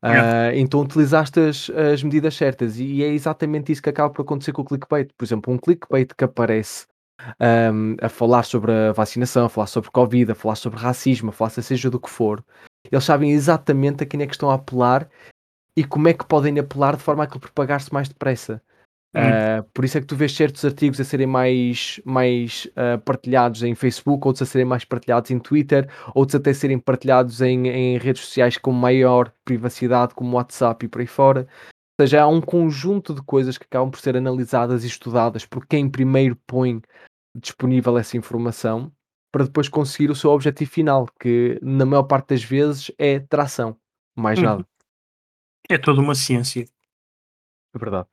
[0.00, 4.52] Uh, então utilizaste as, as, medidas certas e é exatamente isso que acaba por acontecer
[4.52, 5.10] com o clickbait.
[5.16, 6.86] Por exemplo, um clickbait que aparece
[7.40, 11.32] um, a falar sobre a vacinação, a falar sobre Covid, a falar sobre racismo, a
[11.32, 12.44] falar seja do que for,
[12.90, 15.08] eles sabem exatamente a quem é que estão a apelar
[15.78, 18.60] e como é que podem apelar de forma a que propagar-se mais depressa.
[19.14, 23.62] Uh, por isso é que tu vês certos artigos a serem mais, mais uh, partilhados
[23.62, 27.96] em Facebook, outros a serem mais partilhados em Twitter, outros até serem partilhados em, em
[27.96, 31.46] redes sociais com maior privacidade, como WhatsApp e por aí fora.
[31.96, 35.64] Ou seja, há um conjunto de coisas que acabam por ser analisadas e estudadas por
[35.64, 36.82] quem primeiro põe
[37.36, 38.90] disponível essa informação
[39.30, 43.76] para depois conseguir o seu objetivo final, que na maior parte das vezes é tração,
[44.16, 44.44] mais uhum.
[44.44, 44.66] nada.
[45.68, 46.66] É toda uma ciência.
[47.74, 48.08] É verdade.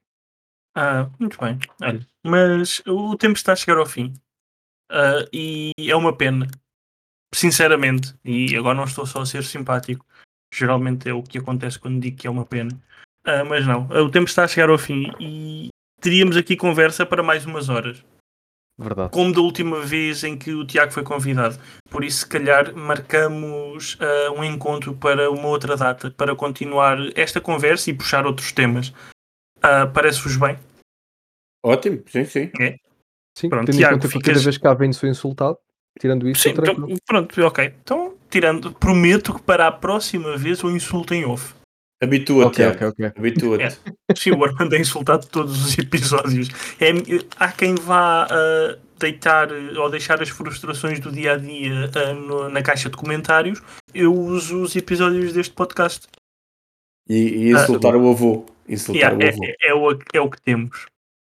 [0.75, 1.57] Ah, muito bem.
[1.81, 4.13] Olha, mas o tempo está a chegar ao fim.
[4.89, 6.47] Ah, e é uma pena.
[7.33, 8.13] Sinceramente.
[8.23, 10.05] E agora não estou só a ser simpático.
[10.53, 12.71] Geralmente é o que acontece quando digo que é uma pena.
[13.25, 13.87] Ah, mas não.
[13.87, 15.11] O tempo está a chegar ao fim.
[15.19, 15.69] E
[15.99, 18.03] teríamos aqui conversa para mais umas horas.
[18.77, 19.11] Verdade.
[19.11, 21.57] Como da última vez em que o Tiago foi convidado.
[21.89, 27.39] Por isso, se calhar, marcamos uh, um encontro para uma outra data para continuar esta
[27.39, 28.89] conversa e puxar outros temas.
[29.59, 30.59] Uh, Parece-vos bem?
[31.63, 32.51] Ótimo, sim, sim.
[32.59, 32.75] É.
[33.37, 34.21] Sim, pronto, Tiago, ficas...
[34.21, 35.57] cada vez que há vem sou insultado.
[35.99, 37.73] Tirando isso, sim, então, pronto, ok.
[37.81, 41.55] Então, tirando, prometo que para a próxima vez o insulto em off.
[42.05, 43.05] Habitua-te, okay, okay, okay.
[43.17, 43.63] habitua-te.
[43.63, 44.15] É.
[44.15, 46.49] Sim, o Armando é insultado todos os episódios.
[46.79, 46.91] É,
[47.37, 52.49] há quem vá uh, deitar ou deixar as frustrações do dia a dia uh, no,
[52.49, 53.61] na caixa de comentários.
[53.93, 56.07] Eu uso os episódios deste podcast.
[57.09, 58.45] E, e insultar uh, o avô.
[58.69, 59.43] Insultar yeah, o avô.
[59.43, 60.85] É, é, é, o, é o que temos.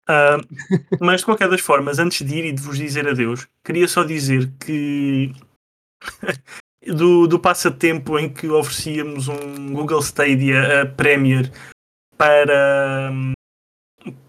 [1.00, 4.04] mas de qualquer das formas, antes de ir e de vos dizer adeus, queria só
[4.04, 5.32] dizer que
[6.94, 11.52] do, do passatempo em que oferecíamos um Google Stadia uh, Premier
[12.18, 13.12] para,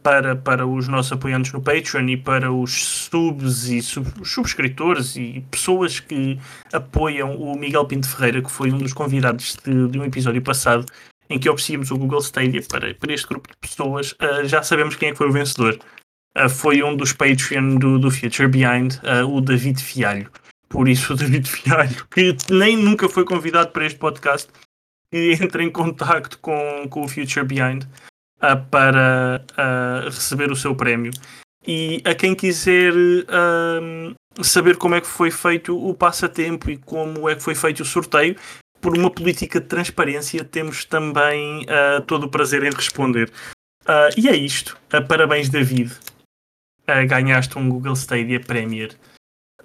[0.02, 5.44] para, para os nossos apoiantes no Patreon e para os subs e sub, subscritores e
[5.50, 6.38] pessoas que
[6.72, 10.86] apoiam o Miguel Pinto Ferreira, que foi um dos convidados de, de um episódio passado
[11.28, 14.12] em que oferecíamos o Google Stadia para, para este grupo de pessoas.
[14.12, 15.78] Uh, já sabemos quem é que foi o vencedor.
[16.36, 20.30] Uh, foi um dos Patreon do, do Future Behind, uh, o David Fialho.
[20.70, 24.48] Por isso, o David Fialho, que nem nunca foi convidado para este podcast,
[25.12, 27.82] que entra em contacto com, com o Future Behind
[28.36, 31.10] uh, para uh, receber o seu prémio.
[31.66, 37.28] E a quem quiser uh, saber como é que foi feito o passatempo e como
[37.28, 38.36] é que foi feito o sorteio,
[38.80, 41.66] por uma política de transparência, temos também
[42.06, 43.30] todo o prazer em responder.
[44.16, 44.74] e é isto.
[45.06, 45.92] parabéns, David.
[47.06, 48.96] ganhaste um Google Stadia Premier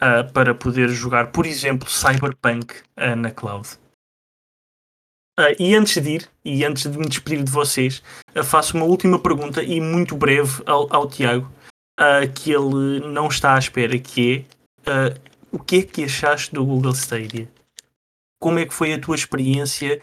[0.06, 3.68] uh, para poder jogar, por exemplo, Cyberpunk uh, na cloud.
[5.40, 8.04] Uh, e antes de ir, e antes de me despedir de vocês,
[8.44, 11.52] faço uma última pergunta e muito breve ao, ao Tiago,
[12.34, 14.46] que ele não está à espera, que
[14.86, 15.20] é
[15.52, 17.50] o que é que achaste do Google Stadia?
[18.40, 20.02] Como é que foi a tua experiência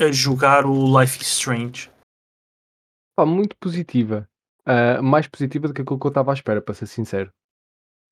[0.00, 1.90] a jogar o Life is Strange?
[3.16, 4.28] Pá, muito positiva.
[4.68, 7.32] Uh, mais positiva do que aquilo que eu estava à espera, para ser sincero.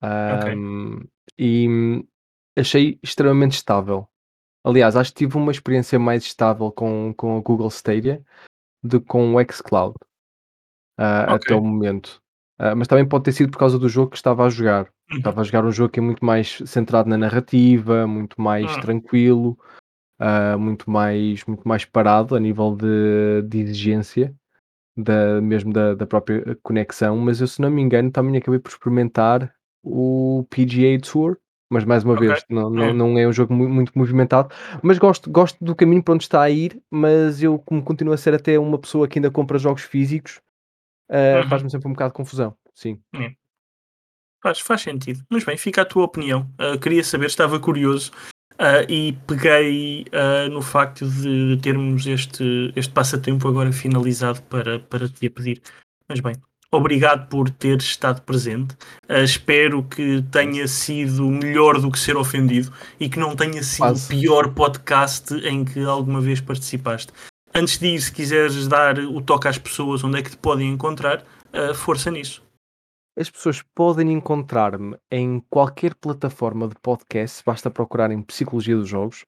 [0.02, 1.02] Um,
[1.38, 2.04] e
[2.56, 4.08] achei extremamente estável.
[4.64, 8.22] Aliás, acho que tive uma experiência mais estável com, com o Google Stadia
[8.82, 9.94] do que com o xCloud
[10.98, 12.20] uh, até o momento.
[12.60, 14.88] Uh, mas também pode ter sido por causa do jogo que estava a jogar.
[15.10, 15.18] Uhum.
[15.18, 18.80] Estava a jogar um jogo que é muito mais centrado na narrativa, muito mais uhum.
[18.80, 19.58] tranquilo,
[20.20, 24.34] uh, muito, mais, muito mais parado a nível de, de exigência.
[24.96, 28.70] da, mesmo da, da própria conexão, mas eu, se não me engano, também acabei por
[28.70, 29.54] experimentar
[29.88, 31.36] o PGA Tour,
[31.70, 32.26] mas mais uma Ok.
[32.28, 32.94] vez, não, não, Hum.
[32.94, 36.42] não é um jogo mu- muito movimentado, mas gosto, gosto do caminho para onde está
[36.42, 39.82] a ir, mas eu, como continuo a ser até uma pessoa que ainda compra jogos
[39.82, 40.40] físicos,
[41.08, 41.48] ah, Uhum.
[41.48, 43.00] faz-me sempre um bocado de confusão, sim.
[44.42, 45.24] Faz, faz sentido.
[45.30, 46.48] Mas bem, fica a tua opinião.
[46.60, 48.12] Uh, queria saber, estava curioso
[48.54, 55.08] uh, e peguei uh, no facto de termos este, este passatempo agora finalizado para, para
[55.08, 55.60] te pedir.
[56.08, 56.34] Mas bem,
[56.76, 58.74] obrigado por ter estado presente.
[59.08, 63.78] Uh, espero que tenha sido melhor do que ser ofendido e que não tenha sido
[63.78, 64.06] Quase.
[64.14, 67.12] o pior podcast em que alguma vez participaste.
[67.54, 71.24] Antes disso, se quiseres dar o toque às pessoas onde é que te podem encontrar,
[71.52, 72.44] uh, força nisso.
[73.18, 79.24] As pessoas podem encontrar-me em qualquer plataforma de podcast, basta procurarem Psicologia dos Jogos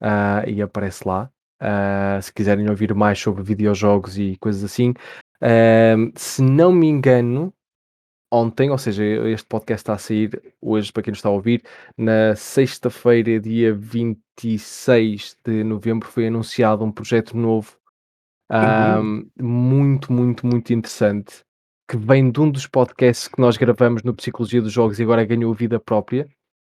[0.00, 1.30] ah, e aparece lá.
[1.60, 4.94] Ah, se quiserem ouvir mais sobre videojogos e coisas assim.
[5.40, 7.54] Ahm, se não me engano,
[8.30, 11.62] ontem, ou seja, este podcast está a sair hoje, para quem nos está a ouvir,
[11.96, 17.76] na sexta-feira, dia 26 de novembro, foi anunciado um projeto novo,
[18.50, 21.44] ahm, muito, muito, muito interessante,
[21.88, 25.24] que vem de um dos podcasts que nós gravamos no Psicologia dos Jogos e agora
[25.24, 26.28] ganhou vida própria.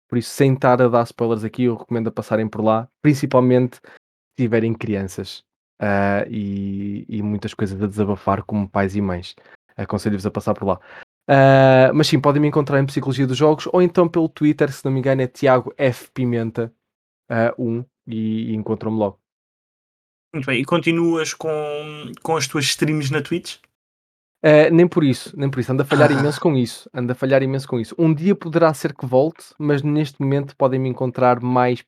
[0.09, 3.77] Por isso, sem estar a dar spoilers aqui, eu recomendo a passarem por lá, principalmente
[3.77, 5.46] se tiverem crianças
[5.81, 9.35] ah, e, e muitas coisas a desabafar como pais e mães.
[9.77, 10.81] Aconselho-vos a passar por lá.
[11.29, 14.85] Ah, mas sim, podem me encontrar em Psicologia dos Jogos ou então pelo Twitter, se
[14.85, 16.11] não me engano, é Tiago F.
[16.13, 16.73] Pimenta
[17.59, 19.21] 1 e, e encontram-me logo.
[20.35, 23.57] Muito bem, e continuas com, com as tuas streams na Twitch?
[24.45, 25.73] Uh, nem por isso, nem por isso.
[25.73, 26.15] Ando a falhar Ah.
[26.21, 26.89] imenso com isso.
[26.93, 27.95] Ando a falhar imenso com isso.
[27.99, 31.83] Um dia poderá ser que volte, mas neste momento podem me encontrar mais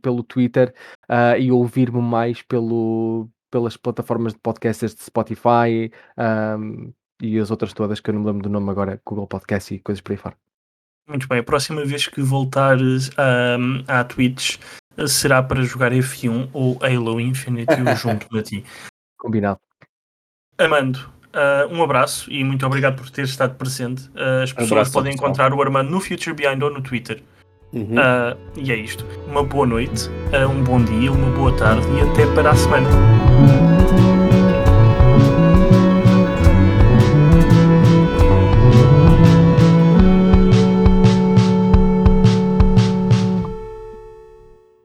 [0.00, 0.74] pelo Twitter
[1.08, 6.90] ah, e ouvir-me mais pelo, pelas plataformas de podcasters de Spotify ahm,
[7.20, 9.78] e as outras todas que eu não me lembro do nome agora, Google Podcast e
[9.78, 10.36] coisas por aí fora.
[11.08, 14.58] Muito bem, a próxima vez que voltares ahm, à Twitch
[14.96, 18.64] eh, será para jogar F1 ou Halo Infinite junto a ti.
[19.18, 19.60] Combinado.
[20.58, 24.10] Armando, ah, um abraço e muito obrigado por ter estado presente.
[24.14, 25.30] Ah, as pessoas abraço, podem pessoal.
[25.30, 27.22] encontrar o Armando no Future Behind ou no Twitter.
[27.72, 27.94] Uhum.
[27.98, 29.06] Ah, e é isto.
[29.26, 32.88] Uma boa noite, ah, um bom dia, uma boa tarde e até para a semana.